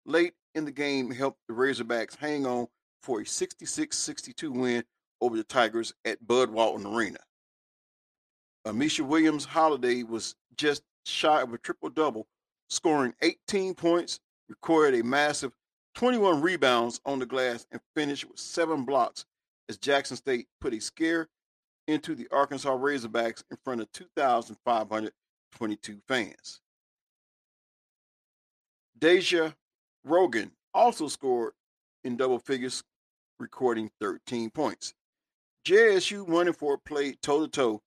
late 0.05 0.33
in 0.55 0.65
the 0.65 0.71
game 0.71 1.11
helped 1.11 1.39
the 1.47 1.53
Razorbacks 1.53 2.15
hang 2.15 2.45
on 2.45 2.67
for 3.01 3.21
a 3.21 3.25
66 3.25 3.97
62 3.97 4.51
win 4.51 4.83
over 5.21 5.37
the 5.37 5.43
Tigers 5.43 5.93
at 6.05 6.25
Bud 6.25 6.49
Walton 6.49 6.85
Arena. 6.85 7.19
Ameshya 8.65 9.05
Williams 9.05 9.45
Holliday 9.45 10.03
was 10.03 10.35
just 10.57 10.81
shy 11.05 11.41
of 11.41 11.53
a 11.53 11.57
triple 11.57 11.89
double, 11.89 12.25
scoring 12.69 13.13
18 13.21 13.75
points, 13.75 14.19
recorded 14.49 14.99
a 14.99 15.03
massive 15.03 15.51
21 15.95 16.41
rebounds 16.41 16.99
on 17.05 17.19
the 17.19 17.25
glass, 17.25 17.65
and 17.71 17.81
finished 17.95 18.29
with 18.29 18.39
seven 18.39 18.83
blocks 18.83 19.25
as 19.69 19.77
Jackson 19.77 20.17
State 20.17 20.47
put 20.61 20.73
a 20.73 20.81
scare 20.81 21.29
into 21.87 22.15
the 22.15 22.27
Arkansas 22.31 22.75
Razorbacks 22.75 23.43
in 23.49 23.57
front 23.63 23.81
of 23.81 23.91
2,522 23.93 26.01
fans. 26.07 26.61
Deja 28.97 29.53
Rogan 30.03 30.51
also 30.73 31.07
scored 31.07 31.53
in 32.03 32.17
double 32.17 32.39
figures, 32.39 32.83
recording 33.39 33.91
13 33.99 34.49
points. 34.49 34.93
JSU 35.65 36.27
1 36.27 36.47
and 36.47 36.55
4 36.55 36.77
played 36.77 37.21
toe 37.21 37.41
to 37.41 37.47
toe 37.47 37.81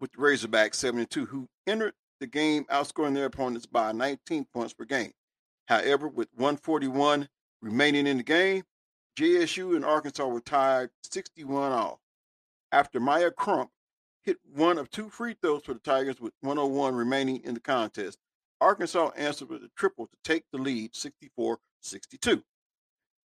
with 0.00 0.12
Razorbacks 0.12 0.76
72, 0.76 1.26
who 1.26 1.48
entered 1.66 1.94
the 2.20 2.26
game 2.26 2.64
outscoring 2.64 3.14
their 3.14 3.26
opponents 3.26 3.66
by 3.66 3.92
19 3.92 4.46
points 4.52 4.72
per 4.72 4.84
game. 4.84 5.12
However, 5.66 6.08
with 6.08 6.28
141 6.34 7.28
remaining 7.60 8.06
in 8.06 8.18
the 8.18 8.22
game, 8.22 8.64
JSU 9.18 9.74
and 9.74 9.84
Arkansas 9.84 10.26
were 10.26 10.40
tied 10.40 10.90
61 11.02 11.72
all. 11.72 12.00
After 12.70 13.00
Maya 13.00 13.30
Crump 13.30 13.70
hit 14.22 14.38
one 14.54 14.78
of 14.78 14.90
two 14.90 15.08
free 15.08 15.34
throws 15.40 15.62
for 15.64 15.74
the 15.74 15.80
Tigers 15.80 16.20
with 16.20 16.34
101 16.40 16.94
remaining 16.94 17.42
in 17.42 17.54
the 17.54 17.60
contest, 17.60 18.18
Arkansas 18.60 19.10
answered 19.16 19.48
with 19.48 19.62
a 19.62 19.70
triple 19.76 20.06
to 20.06 20.16
take 20.24 20.44
the 20.52 20.58
lead 20.58 20.94
64 20.94 21.58
62. 21.80 22.42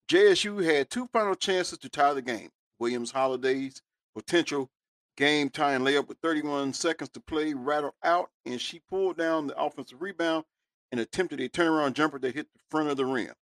JSU 0.10 0.64
had 0.64 0.90
two 0.90 1.08
final 1.14 1.36
chances 1.36 1.78
to 1.78 1.90
tie 1.90 2.14
the 2.14 2.22
game. 2.22 2.50
Williams 2.80 3.12
Holliday's 3.12 3.82
potential 4.16 4.70
game 5.18 5.50
tying 5.50 5.82
layup 5.82 6.08
with 6.08 6.18
31 6.20 6.74
seconds 6.74 7.10
to 7.12 7.20
play 7.20 7.54
rattled 7.54 7.94
out, 8.04 8.30
and 8.46 8.60
she 8.60 8.82
pulled 8.90 9.18
down 9.18 9.48
the 9.48 9.62
offensive 9.62 10.02
rebound 10.02 10.46
and 10.92 11.00
attempted 11.00 11.40
a 11.40 11.50
turnaround 11.50 11.94
jumper 11.94 12.20
that 12.20 12.36
hit 12.36 12.48
the 12.54 12.60
front 12.70 12.90
of 12.90 12.98
the 12.98 13.06
rim. 13.06 13.34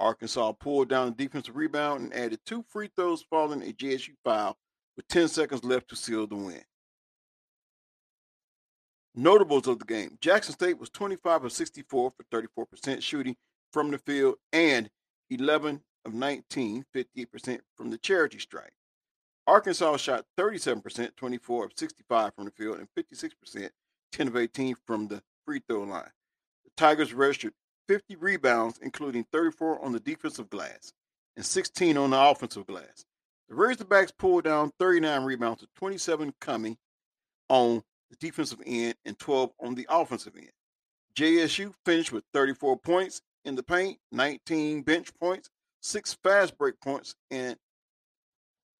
Arkansas 0.00 0.52
pulled 0.52 0.88
down 0.88 1.06
the 1.08 1.24
defensive 1.24 1.56
rebound 1.56 2.02
and 2.02 2.14
added 2.14 2.40
two 2.44 2.64
free 2.68 2.90
throws 2.94 3.22
following 3.22 3.62
a 3.62 3.72
JSU 3.72 4.10
foul 4.24 4.56
with 4.96 5.08
10 5.08 5.28
seconds 5.28 5.64
left 5.64 5.88
to 5.88 5.96
seal 5.96 6.26
the 6.26 6.36
win. 6.36 6.62
Notables 9.14 9.68
of 9.68 9.78
the 9.78 9.84
game 9.84 10.18
Jackson 10.20 10.54
State 10.54 10.78
was 10.78 10.90
25 10.90 11.44
of 11.44 11.52
64 11.52 12.12
for 12.12 12.42
34% 12.42 13.00
shooting 13.00 13.36
from 13.72 13.90
the 13.90 13.98
field 13.98 14.36
and 14.52 14.90
11 15.30 15.80
of 16.04 16.14
19, 16.14 16.84
58% 16.94 17.60
from 17.76 17.90
the 17.90 17.98
charity 17.98 18.38
stripe. 18.38 18.72
Arkansas 19.46 19.96
shot 19.98 20.24
37%, 20.38 21.16
24 21.16 21.64
of 21.66 21.72
65 21.76 22.34
from 22.34 22.44
the 22.46 22.50
field, 22.50 22.78
and 22.78 22.88
56%, 22.96 23.70
10 24.12 24.28
of 24.28 24.36
18 24.36 24.74
from 24.86 25.08
the 25.08 25.22
free 25.44 25.60
throw 25.68 25.82
line. 25.82 26.10
Tigers 26.76 27.14
registered 27.14 27.52
50 27.88 28.16
rebounds, 28.16 28.78
including 28.82 29.26
34 29.32 29.84
on 29.84 29.92
the 29.92 30.00
defensive 30.00 30.50
glass 30.50 30.92
and 31.36 31.44
16 31.44 31.96
on 31.96 32.10
the 32.10 32.20
offensive 32.20 32.66
glass. 32.66 33.04
The 33.48 33.54
Razorbacks 33.54 34.12
pulled 34.16 34.44
down 34.44 34.72
39 34.78 35.24
rebounds, 35.24 35.60
with 35.60 35.74
27 35.74 36.32
coming 36.40 36.76
on 37.48 37.82
the 38.10 38.16
defensive 38.16 38.60
end 38.64 38.94
and 39.04 39.18
12 39.18 39.50
on 39.60 39.74
the 39.74 39.86
offensive 39.90 40.34
end. 40.36 40.50
JSU 41.16 41.72
finished 41.84 42.12
with 42.12 42.24
34 42.32 42.78
points 42.78 43.20
in 43.44 43.54
the 43.54 43.62
paint, 43.62 43.98
19 44.12 44.82
bench 44.82 45.10
points, 45.20 45.50
six 45.82 46.16
fast 46.22 46.56
break 46.56 46.80
points, 46.80 47.14
and 47.30 47.56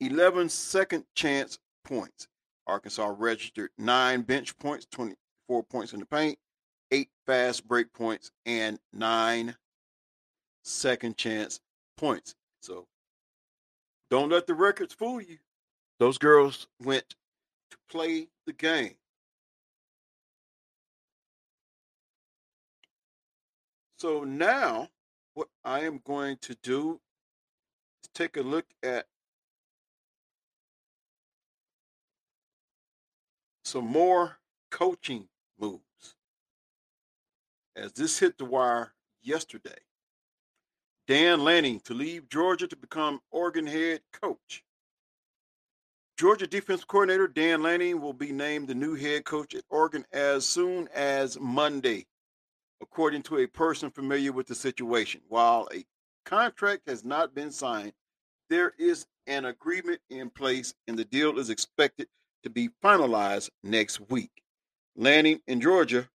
11 0.01 0.49
second 0.49 1.05
chance 1.15 1.59
points. 1.85 2.27
Arkansas 2.67 3.15
registered 3.17 3.71
nine 3.77 4.23
bench 4.23 4.57
points, 4.59 4.87
24 4.91 5.63
points 5.65 5.93
in 5.93 6.01
the 6.01 6.07
paint, 6.07 6.39
eight 6.95 7.11
fast 7.27 7.67
break 7.67 7.93
points, 7.93 8.31
and 8.47 8.79
nine 8.93 9.57
second 10.63 11.17
chance 11.17 11.59
points. 11.97 12.37
So 12.61 12.87
don't 14.11 14.31
let 14.31 14.47
the 14.47 14.55
records 14.55 14.95
fool 14.95 15.21
you. 15.21 15.39
Those 15.99 16.19
girls 16.19 16.69
went 16.81 17.17
to 17.73 17.77
play 17.91 18.29
the 18.47 18.53
game. 18.53 18.95
So 23.99 24.23
now, 24.23 24.89
what 25.35 25.49
I 25.65 25.81
am 25.81 26.01
going 26.05 26.37
to 26.43 26.55
do 26.63 27.01
is 28.05 28.11
take 28.15 28.37
a 28.37 28.43
look 28.43 28.67
at 28.85 29.07
some 33.65 33.87
more 33.87 34.39
coaching 34.71 35.27
moves. 35.59 35.83
As 37.77 37.93
this 37.93 38.19
hit 38.19 38.39
the 38.39 38.45
wire 38.45 38.93
yesterday, 39.23 39.79
Dan 41.09 41.43
Lanning 41.43 41.81
to 41.81 41.95
leave 41.95 42.29
Georgia 42.29 42.69
to 42.69 42.77
become 42.77 43.21
Oregon 43.31 43.67
head 43.67 44.01
coach. 44.13 44.63
Georgia 46.17 46.47
defense 46.47 46.85
coordinator 46.85 47.27
Dan 47.27 47.63
Lanning 47.63 48.01
will 48.01 48.13
be 48.13 48.31
named 48.31 48.69
the 48.69 48.75
new 48.75 48.95
head 48.95 49.25
coach 49.25 49.55
at 49.57 49.65
Oregon 49.69 50.07
as 50.13 50.47
soon 50.47 50.89
as 50.95 51.39
Monday, 51.41 52.07
according 52.81 53.23
to 53.23 53.39
a 53.39 53.47
person 53.49 53.91
familiar 53.91 54.31
with 54.33 54.47
the 54.47 54.55
situation. 54.55 55.21
While 55.29 55.69
a 55.75 55.85
contract 56.25 56.89
has 56.89 57.05
not 57.05 57.35
been 57.35 57.51
signed, 57.51 57.93
there 58.49 58.73
is 58.79 59.07
an 59.27 59.47
agreement 59.47 60.01
in 60.11 60.31
place 60.31 60.75
and 60.87 60.97
the 60.97 61.05
deal 61.05 61.41
is 61.41 61.51
expected 61.51 62.07
to 62.45 62.51
be 62.51 62.71
finalized 62.83 63.51
next 63.65 64.01
week. 64.09 64.31
Lanning 64.95 65.41
and 65.49 65.61
Georgia 65.61 66.09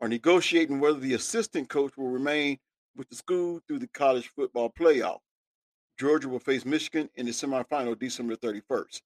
are 0.00 0.08
negotiating 0.08 0.80
whether 0.80 0.98
the 0.98 1.14
assistant 1.14 1.68
coach 1.68 1.96
will 1.96 2.08
remain 2.08 2.58
with 2.96 3.08
the 3.08 3.16
school 3.16 3.60
through 3.66 3.78
the 3.78 3.88
college 3.88 4.28
football 4.28 4.70
playoff. 4.70 5.18
Georgia 5.98 6.28
will 6.28 6.40
face 6.40 6.64
Michigan 6.64 7.08
in 7.14 7.26
the 7.26 7.32
semifinal 7.32 7.98
December 7.98 8.36
31st. 8.36 9.00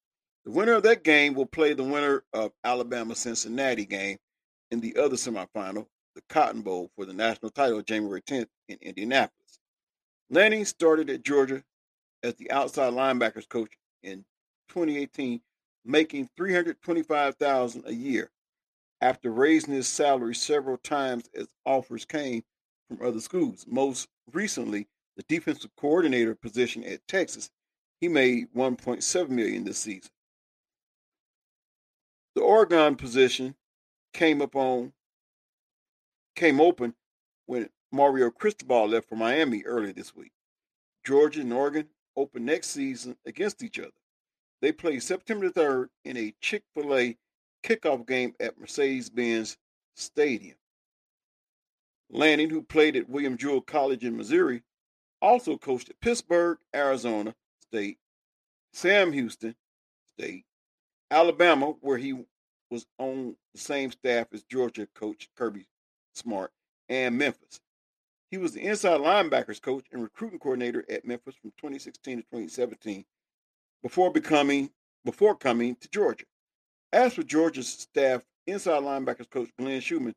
The 0.45 0.51
winner 0.51 0.72
of 0.72 0.82
that 0.84 1.05
game 1.05 1.34
will 1.34 1.47
play 1.47 1.74
the 1.74 1.84
winner 1.84 2.24
of 2.32 2.53
Alabama 2.64 3.14
Cincinnati 3.14 3.84
game 3.84 4.16
in 4.70 4.80
the 4.80 4.97
other 4.97 5.16
semifinal, 5.16 5.86
the 6.14 6.22
Cotton 6.28 6.62
Bowl, 6.62 6.91
for 6.97 7.05
the 7.05 7.12
national 7.12 7.51
title 7.51 7.82
January 7.82 8.22
10th 8.22 8.49
in 8.68 8.78
Indianapolis. 8.80 9.61
Lanning 10.30 10.64
started 10.64 11.11
at 11.11 11.22
Georgia 11.22 11.62
as 12.22 12.34
the 12.34 12.51
outside 12.51 12.93
linebackers 12.93 13.49
coach 13.49 13.72
in 14.03 14.24
2018, 14.70 15.41
making 15.84 16.28
325,000 16.36 17.84
a 17.86 17.93
year 17.93 18.30
after 19.01 19.30
raising 19.30 19.74
his 19.74 19.88
salary 19.88 20.34
several 20.34 20.76
times 20.76 21.28
as 21.34 21.46
offers 21.64 22.05
came 22.05 22.42
from 22.88 23.07
other 23.07 23.20
schools. 23.20 23.64
Most 23.68 24.09
recently, 24.32 24.88
the 25.16 25.24
defensive 25.28 25.70
coordinator 25.76 26.34
position 26.34 26.84
at 26.84 27.07
Texas, 27.09 27.51
he 28.01 28.09
made 28.09 28.49
1.7 28.55 29.28
million 29.28 29.64
this 29.64 29.78
season. 29.78 30.11
The 32.34 32.42
Oregon 32.42 32.96
position 32.96 33.57
came 34.12 34.40
up 34.40 34.55
on 34.55 34.92
came 36.36 36.61
open 36.61 36.94
when 37.46 37.68
Mario 37.90 38.30
Cristobal 38.30 38.88
left 38.88 39.09
for 39.09 39.16
Miami 39.16 39.64
earlier 39.64 39.92
this 39.92 40.14
week. 40.14 40.30
Georgia 41.05 41.40
and 41.40 41.53
Oregon 41.53 41.88
open 42.16 42.44
next 42.44 42.68
season 42.68 43.16
against 43.26 43.62
each 43.62 43.78
other. 43.78 43.90
They 44.61 44.72
play 44.72 45.01
September 45.01 45.51
3rd 45.51 45.88
in 46.05 46.16
a 46.16 46.34
Chick 46.40 46.62
fil 46.74 46.96
A 46.96 47.16
kickoff 47.68 48.06
game 48.06 48.34
at 48.40 48.58
Mercedes 48.58 49.10
Benz 49.10 49.56
Stadium. 49.94 50.56
Lanning, 52.10 52.48
who 52.48 52.62
played 52.62 52.96
at 52.96 53.08
William 53.08 53.36
Jewell 53.36 53.60
College 53.60 54.04
in 54.04 54.16
Missouri, 54.16 54.62
also 55.20 55.58
coached 55.58 55.90
at 55.90 56.00
Pittsburgh, 56.00 56.58
Arizona 56.74 57.34
State, 57.60 57.98
Sam 58.72 59.12
Houston 59.12 59.54
State, 60.18 60.44
Alabama, 61.10 61.74
where 61.80 61.98
he 61.98 62.14
was 62.70 62.86
on 62.98 63.36
the 63.52 63.60
same 63.60 63.90
staff 63.90 64.28
as 64.32 64.42
Georgia 64.44 64.86
coach 64.94 65.28
Kirby 65.36 65.66
Smart, 66.14 66.50
and 66.88 67.18
Memphis. 67.18 67.60
He 68.30 68.38
was 68.38 68.52
the 68.52 68.64
inside 68.64 69.00
linebackers 69.00 69.60
coach 69.60 69.86
and 69.92 70.02
recruiting 70.02 70.38
coordinator 70.38 70.84
at 70.90 71.06
Memphis 71.06 71.34
from 71.40 71.50
2016 71.58 72.18
to 72.18 72.22
2017 72.22 73.04
before 73.82 74.12
becoming 74.12 74.70
before 75.04 75.34
coming 75.34 75.76
to 75.76 75.88
Georgia. 75.88 76.24
As 76.93 77.14
for 77.14 77.22
Georgia's 77.22 77.68
staff, 77.68 78.24
inside 78.47 78.82
linebackers 78.82 79.28
coach 79.28 79.51
Glenn 79.59 79.80
Schumann 79.80 80.14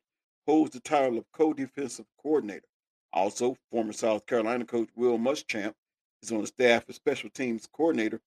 holds 0.48 0.72
the 0.72 0.80
title 0.80 1.18
of 1.18 1.26
co-defensive 1.34 2.06
coordinator. 2.22 2.66
Also, 3.12 3.58
former 3.72 3.92
South 3.92 4.26
Carolina 4.26 4.64
coach 4.64 4.88
Will 4.96 5.18
Muschamp 5.18 5.74
is 6.24 6.32
on 6.32 6.42
the 6.42 6.48
staff 6.48 6.86
as 6.88 6.96
special 6.96 7.30
teams 7.30 7.68
coordinator 7.74 8.22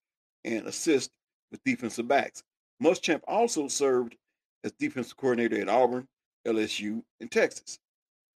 and 0.45 0.67
assist 0.67 1.11
with 1.51 1.65
defensive 1.65 2.07
backs. 2.07 2.43
Muschamp 2.83 3.23
also 3.27 3.67
served 3.67 4.15
as 4.63 4.73
defensive 4.73 5.17
coordinator 5.17 5.61
at 5.61 5.71
Auburn, 5.71 6.07
LSU, 6.47 7.03
and 7.21 7.31
Texas. 7.31 7.79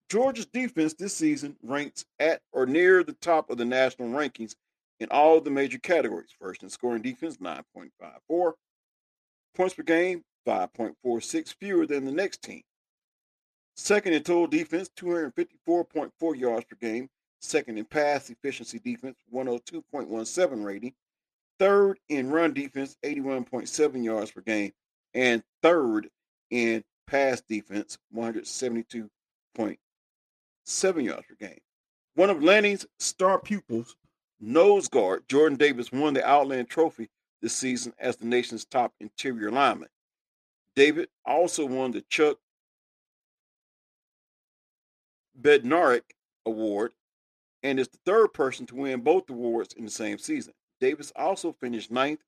Georgia's 0.09 0.47
defense 0.47 0.95
this 0.95 1.17
season 1.17 1.57
ranks 1.65 2.05
at 2.21 2.41
or 2.53 2.65
near 2.65 3.03
the 3.03 3.15
top 3.15 3.51
of 3.51 3.59
the 3.59 3.65
national 3.65 4.09
rankings 4.11 4.55
in 5.01 5.09
all 5.11 5.41
the 5.41 5.51
major 5.51 5.79
categories. 5.79 6.31
First 6.39 6.63
in 6.63 6.71
scoring 6.71 7.03
defense, 7.03 7.39
9.54. 7.39 8.53
Points 9.57 9.75
per 9.75 9.83
game, 9.83 10.23
5.46 10.47 11.55
fewer 11.55 11.87
than 11.87 12.05
the 12.05 12.13
next 12.13 12.43
team. 12.43 12.63
Second 13.75 14.13
in 14.13 14.23
total 14.23 14.47
defense, 14.47 14.91
254.4 14.99 16.39
yards 16.39 16.67
per 16.67 16.77
game. 16.77 17.09
Second 17.41 17.79
in 17.79 17.87
pass 17.87 18.29
efficiency 18.29 18.79
defense, 18.79 19.17
102.17 19.33 20.65
rating. 20.65 20.93
Third 21.59 21.99
in 22.11 22.31
run 22.31 22.53
defense, 22.53 22.99
81.7 23.03 24.05
yards 24.05 24.31
per 24.31 24.43
game. 24.43 24.73
And 25.15 25.43
third 25.63 26.11
in 26.51 26.85
pass 27.07 27.41
defense, 27.49 27.97
172.7 28.15 29.09
yards 31.03 31.27
per 31.27 31.35
game. 31.41 31.59
One 32.15 32.29
of 32.29 32.43
Lanning's 32.43 32.87
star 32.99 33.39
pupils, 33.39 33.97
nose 34.39 34.89
guard 34.89 35.23
Jordan 35.29 35.57
Davis, 35.57 35.91
won 35.93 36.13
the 36.13 36.27
Outland 36.27 36.69
Trophy 36.69 37.09
this 37.43 37.55
season 37.55 37.93
as 37.99 38.17
the 38.17 38.27
nation's 38.27 38.65
top 38.65 38.93
interior 39.01 39.51
lineman. 39.51 39.89
David 40.75 41.09
also 41.25 41.65
won 41.65 41.93
the 41.93 42.03
Chuck 42.03 42.39
Bednarik 45.41 46.03
Award 46.45 46.93
and 47.63 47.81
is 47.81 47.89
the 47.89 47.99
third 48.05 48.33
person 48.33 48.67
to 48.67 48.77
win 48.77 49.01
both 49.01 49.29
awards 49.31 49.75
in 49.75 49.85
the 49.85 49.91
same 49.91 50.19
season. 50.19 50.53
Davis 50.81 51.13
also 51.17 51.53
finished 51.61 51.91
ninth 51.91 52.21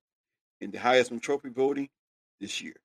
in 0.61 0.71
the 0.71 0.79
Heisman 0.79 1.21
Trophy 1.21 1.51
voting 1.51 1.89
this 2.41 2.61
year. 2.61 2.77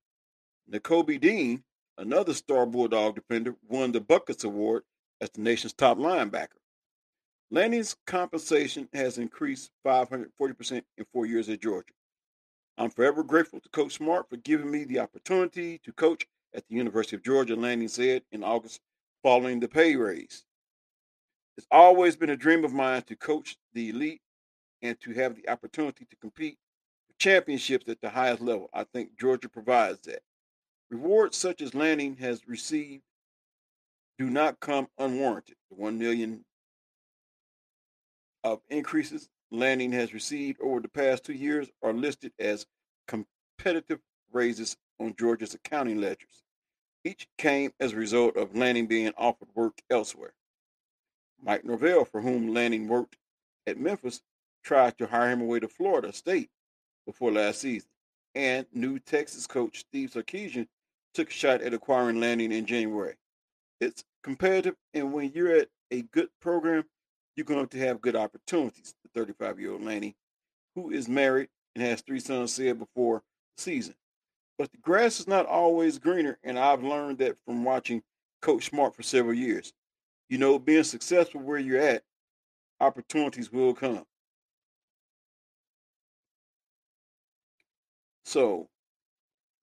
Nakobe 0.70 1.20
Dean, 1.20 1.64
another 1.98 2.34
star 2.34 2.66
Bulldog 2.66 3.16
defender, 3.16 3.54
won 3.68 3.92
the 3.92 4.00
Butkus 4.00 4.44
Award 4.44 4.82
as 5.20 5.30
the 5.30 5.40
nation's 5.40 5.72
top 5.72 5.98
linebacker. 5.98 6.58
Lanning's 7.50 7.96
compensation 8.06 8.88
has 8.92 9.18
increased 9.18 9.70
540% 9.86 10.82
in 10.96 11.04
four 11.12 11.26
years 11.26 11.48
at 11.48 11.60
Georgia. 11.60 11.92
I'm 12.76 12.90
forever 12.90 13.22
grateful 13.22 13.60
to 13.60 13.68
Coach 13.68 13.94
Smart 13.94 14.28
for 14.28 14.36
giving 14.36 14.70
me 14.70 14.84
the 14.84 14.98
opportunity 14.98 15.78
to 15.84 15.92
coach 15.92 16.26
at 16.54 16.66
the 16.68 16.74
University 16.74 17.16
of 17.16 17.22
Georgia, 17.22 17.54
Lanning 17.54 17.88
said 17.88 18.22
in 18.32 18.42
August 18.42 18.80
following 19.22 19.60
the 19.60 19.68
pay 19.68 19.94
raise. 19.96 20.44
It's 21.56 21.66
always 21.70 22.16
been 22.16 22.30
a 22.30 22.36
dream 22.36 22.64
of 22.64 22.72
mine 22.72 23.02
to 23.02 23.16
coach 23.16 23.56
the 23.74 23.90
elite 23.90 24.22
and 24.82 25.00
to 25.00 25.12
have 25.12 25.36
the 25.36 25.48
opportunity 25.48 26.04
to 26.04 26.16
compete 26.16 26.58
for 27.06 27.14
championships 27.18 27.88
at 27.88 28.00
the 28.00 28.10
highest 28.10 28.42
level. 28.42 28.68
I 28.74 28.84
think 28.84 29.18
Georgia 29.18 29.48
provides 29.48 30.00
that. 30.06 30.22
Rewards 30.90 31.36
such 31.36 31.62
as 31.62 31.74
Lanning 31.74 32.16
has 32.16 32.46
received 32.48 33.04
do 34.18 34.30
not 34.30 34.60
come 34.60 34.88
unwarranted. 34.98 35.56
The 35.70 35.76
one 35.76 35.98
million 35.98 36.44
of 38.42 38.60
increases 38.68 39.28
Lanning 39.54 39.92
has 39.92 40.12
received 40.12 40.60
over 40.60 40.80
the 40.80 40.88
past 40.88 41.24
two 41.24 41.32
years 41.32 41.68
are 41.82 41.92
listed 41.92 42.32
as 42.38 42.66
competitive 43.06 44.00
raises 44.32 44.76
on 44.98 45.14
Georgia's 45.18 45.54
accounting 45.54 46.00
ledgers. 46.00 46.42
Each 47.04 47.28
came 47.38 47.72
as 47.78 47.92
a 47.92 47.96
result 47.96 48.36
of 48.36 48.56
Lanning 48.56 48.86
being 48.86 49.12
offered 49.16 49.48
work 49.54 49.80
elsewhere. 49.90 50.34
Mike 51.42 51.64
Norvell, 51.64 52.04
for 52.04 52.20
whom 52.20 52.52
Lanning 52.52 52.88
worked 52.88 53.16
at 53.66 53.78
Memphis, 53.78 54.22
tried 54.64 54.98
to 54.98 55.06
hire 55.06 55.30
him 55.30 55.42
away 55.42 55.60
to 55.60 55.68
Florida 55.68 56.12
State 56.12 56.50
before 57.06 57.30
last 57.30 57.60
season. 57.60 57.88
And 58.34 58.66
new 58.72 58.98
Texas 58.98 59.46
coach 59.46 59.80
Steve 59.80 60.10
Sarkisian 60.10 60.66
took 61.12 61.28
a 61.28 61.32
shot 61.32 61.60
at 61.60 61.74
acquiring 61.74 62.18
Lanning 62.18 62.50
in 62.50 62.66
January. 62.66 63.14
It's 63.80 64.02
competitive, 64.22 64.74
and 64.94 65.12
when 65.12 65.30
you're 65.32 65.54
at 65.54 65.68
a 65.90 66.02
good 66.02 66.28
program, 66.40 66.84
you're 67.36 67.44
going 67.44 67.66
to 67.68 67.78
have 67.78 68.00
good 68.00 68.16
opportunities. 68.16 68.94
The 69.02 69.20
35 69.20 69.60
year 69.60 69.72
old 69.72 69.82
Lanning, 69.82 70.14
who 70.74 70.90
is 70.90 71.08
married 71.08 71.48
and 71.74 71.84
has 71.84 72.00
three 72.00 72.20
sons, 72.20 72.52
said 72.52 72.78
before 72.78 73.22
the 73.56 73.62
season. 73.62 73.94
But 74.58 74.70
the 74.70 74.78
grass 74.78 75.18
is 75.18 75.26
not 75.26 75.46
always 75.46 75.98
greener, 75.98 76.38
and 76.44 76.58
I've 76.58 76.84
learned 76.84 77.18
that 77.18 77.36
from 77.44 77.64
watching 77.64 78.02
Coach 78.40 78.66
Smart 78.70 78.94
for 78.94 79.02
several 79.02 79.34
years. 79.34 79.72
You 80.28 80.38
know, 80.38 80.58
being 80.58 80.84
successful 80.84 81.40
where 81.40 81.58
you're 81.58 81.80
at, 81.80 82.02
opportunities 82.80 83.52
will 83.52 83.74
come. 83.74 84.04
So, 88.24 88.68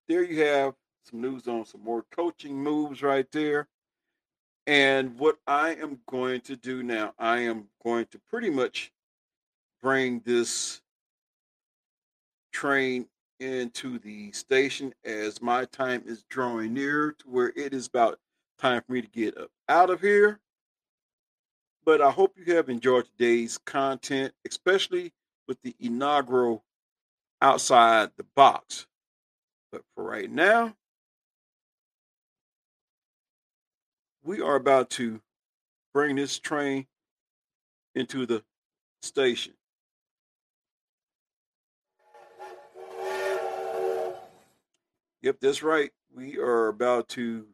there 0.08 0.22
you 0.22 0.42
have 0.44 0.74
some 1.04 1.20
news 1.20 1.48
on 1.48 1.64
some 1.64 1.82
more 1.82 2.04
coaching 2.14 2.54
moves 2.56 3.02
right 3.02 3.26
there. 3.32 3.68
And 4.66 5.18
what 5.18 5.38
I 5.46 5.74
am 5.74 6.00
going 6.08 6.40
to 6.42 6.56
do 6.56 6.82
now, 6.82 7.14
I 7.18 7.40
am 7.40 7.68
going 7.82 8.06
to 8.12 8.20
pretty 8.30 8.50
much 8.50 8.92
bring 9.82 10.20
this 10.24 10.80
train 12.52 13.06
into 13.40 13.98
the 13.98 14.30
station 14.32 14.94
as 15.04 15.42
my 15.42 15.64
time 15.64 16.04
is 16.06 16.24
drawing 16.30 16.74
near 16.74 17.12
to 17.18 17.28
where 17.28 17.52
it 17.56 17.74
is 17.74 17.88
about 17.88 18.20
time 18.58 18.82
for 18.86 18.92
me 18.92 19.02
to 19.02 19.08
get 19.08 19.36
up 19.36 19.50
out 19.68 19.90
of 19.90 20.00
here. 20.00 20.38
But 21.84 22.00
I 22.00 22.12
hope 22.12 22.36
you 22.36 22.54
have 22.54 22.68
enjoyed 22.68 23.06
today's 23.06 23.58
content, 23.58 24.32
especially 24.46 25.12
with 25.48 25.60
the 25.62 25.74
inaugural 25.80 26.64
outside 27.40 28.10
the 28.16 28.26
box. 28.36 28.86
But 29.72 29.82
for 29.96 30.04
right 30.04 30.30
now, 30.30 30.76
we 34.24 34.40
are 34.40 34.54
about 34.54 34.90
to 34.90 35.20
bring 35.92 36.16
this 36.16 36.38
train 36.38 36.86
into 37.94 38.24
the 38.24 38.42
station. 39.02 39.54
Yep, 45.22 45.36
that's 45.40 45.62
right. 45.62 45.90
We 46.14 46.38
are 46.38 46.68
about 46.68 47.08
to 47.10 47.46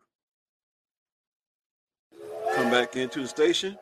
come 2.55 2.71
back 2.71 2.97
into 2.97 3.23
the 3.23 3.29
station. 3.29 3.79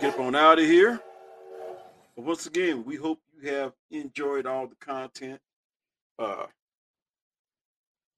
Get 0.00 0.18
on 0.18 0.34
out 0.34 0.58
of 0.58 0.64
here. 0.64 1.00
But 2.16 2.24
once 2.24 2.46
again, 2.46 2.84
we 2.84 2.96
hope 2.96 3.20
you 3.40 3.48
have 3.50 3.72
enjoyed 3.90 4.46
all 4.46 4.66
the 4.66 4.76
content. 4.76 5.40
Uh, 6.18 6.46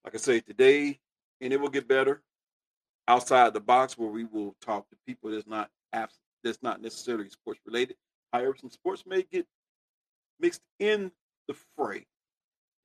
like 0.04 0.14
I 0.14 0.18
say 0.18 0.40
today, 0.40 0.98
and 1.40 1.52
it 1.52 1.60
will 1.60 1.70
get 1.70 1.88
better 1.88 2.22
outside 3.08 3.52
the 3.52 3.60
box 3.60 3.98
where 3.98 4.08
we 4.08 4.24
will 4.24 4.54
talk 4.60 4.88
to 4.90 4.96
people 5.06 5.30
that's 5.30 5.46
not 5.46 5.70
that's 5.92 6.62
not 6.62 6.82
necessarily 6.82 7.28
sports 7.28 7.60
related. 7.66 7.96
However, 8.32 8.54
some 8.60 8.70
sports 8.70 9.04
may 9.06 9.22
get 9.22 9.46
mixed 10.38 10.62
in 10.78 11.10
the 11.48 11.54
fray. 11.76 12.06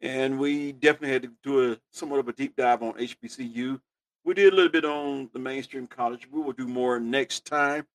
And 0.02 0.40
we 0.40 0.72
definitely 0.72 1.12
had 1.12 1.24
to 1.24 1.32
do 1.44 1.74
a 1.74 1.78
somewhat 1.92 2.20
of 2.20 2.28
a 2.30 2.34
deep 2.34 2.56
dive 2.56 2.82
on 2.82 2.94
HBCU. 2.94 3.82
We 4.24 4.34
did 4.34 4.54
a 4.54 4.56
little 4.56 4.72
bit 4.72 4.86
on 4.86 5.30
the 5.34 5.40
mainstream 5.40 5.88
college. 5.88 6.28
We 6.32 6.42
will 6.42 6.54
do 6.54 6.68
more 6.68 7.00
next 7.00 7.46
time. 7.46 7.86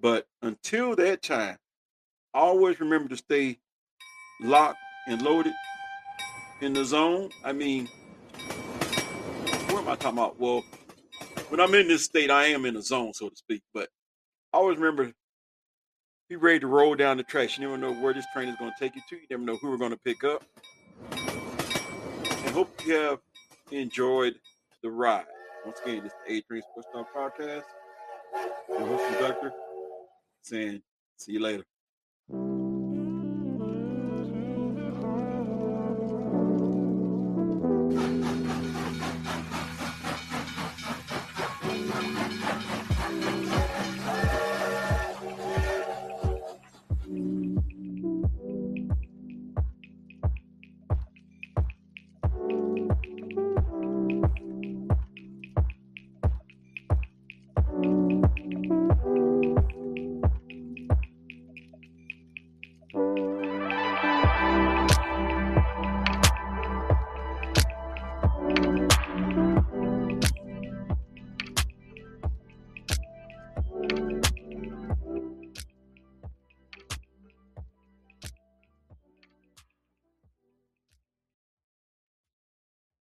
But 0.00 0.26
until 0.42 0.94
that 0.96 1.22
time, 1.22 1.56
always 2.32 2.78
remember 2.78 3.08
to 3.08 3.16
stay 3.16 3.58
locked 4.40 4.78
and 5.08 5.20
loaded 5.20 5.54
in 6.60 6.72
the 6.72 6.84
zone. 6.84 7.30
I 7.44 7.52
mean, 7.52 7.88
what 9.70 9.82
am 9.82 9.88
I 9.88 9.96
talking 9.96 10.18
about? 10.18 10.38
Well, 10.38 10.62
when 11.48 11.60
I'm 11.60 11.74
in 11.74 11.88
this 11.88 12.04
state, 12.04 12.30
I 12.30 12.46
am 12.46 12.64
in 12.64 12.76
a 12.76 12.82
zone, 12.82 13.12
so 13.14 13.28
to 13.28 13.36
speak. 13.36 13.62
But 13.72 13.88
I 14.52 14.58
always 14.58 14.78
remember, 14.78 15.12
be 16.28 16.36
ready 16.36 16.60
to 16.60 16.66
roll 16.66 16.94
down 16.94 17.16
the 17.16 17.22
tracks. 17.22 17.56
You 17.56 17.64
never 17.64 17.78
know 17.78 17.92
where 17.92 18.12
this 18.12 18.26
train 18.32 18.48
is 18.48 18.56
going 18.56 18.70
to 18.70 18.76
take 18.78 18.94
you 18.94 19.02
to. 19.08 19.16
You 19.16 19.26
never 19.30 19.42
know 19.42 19.56
who 19.56 19.70
we're 19.70 19.78
going 19.78 19.92
to 19.92 19.98
pick 19.98 20.24
up. 20.24 20.44
And 21.10 22.54
hope 22.54 22.70
you 22.86 22.94
have 22.94 23.18
enjoyed 23.70 24.34
the 24.82 24.90
ride. 24.90 25.24
Once 25.64 25.80
again, 25.84 26.02
this 26.02 26.12
is 26.12 26.18
the 26.26 26.34
A 26.34 26.40
Train 26.42 26.62
Sports 26.70 26.88
Talk 26.92 27.14
Podcast. 27.14 27.64
Your 28.68 28.80
host, 28.80 29.04
conductor, 29.06 29.52
saying, 30.42 30.82
see 31.16 31.32
you 31.32 31.40
later. 31.40 31.64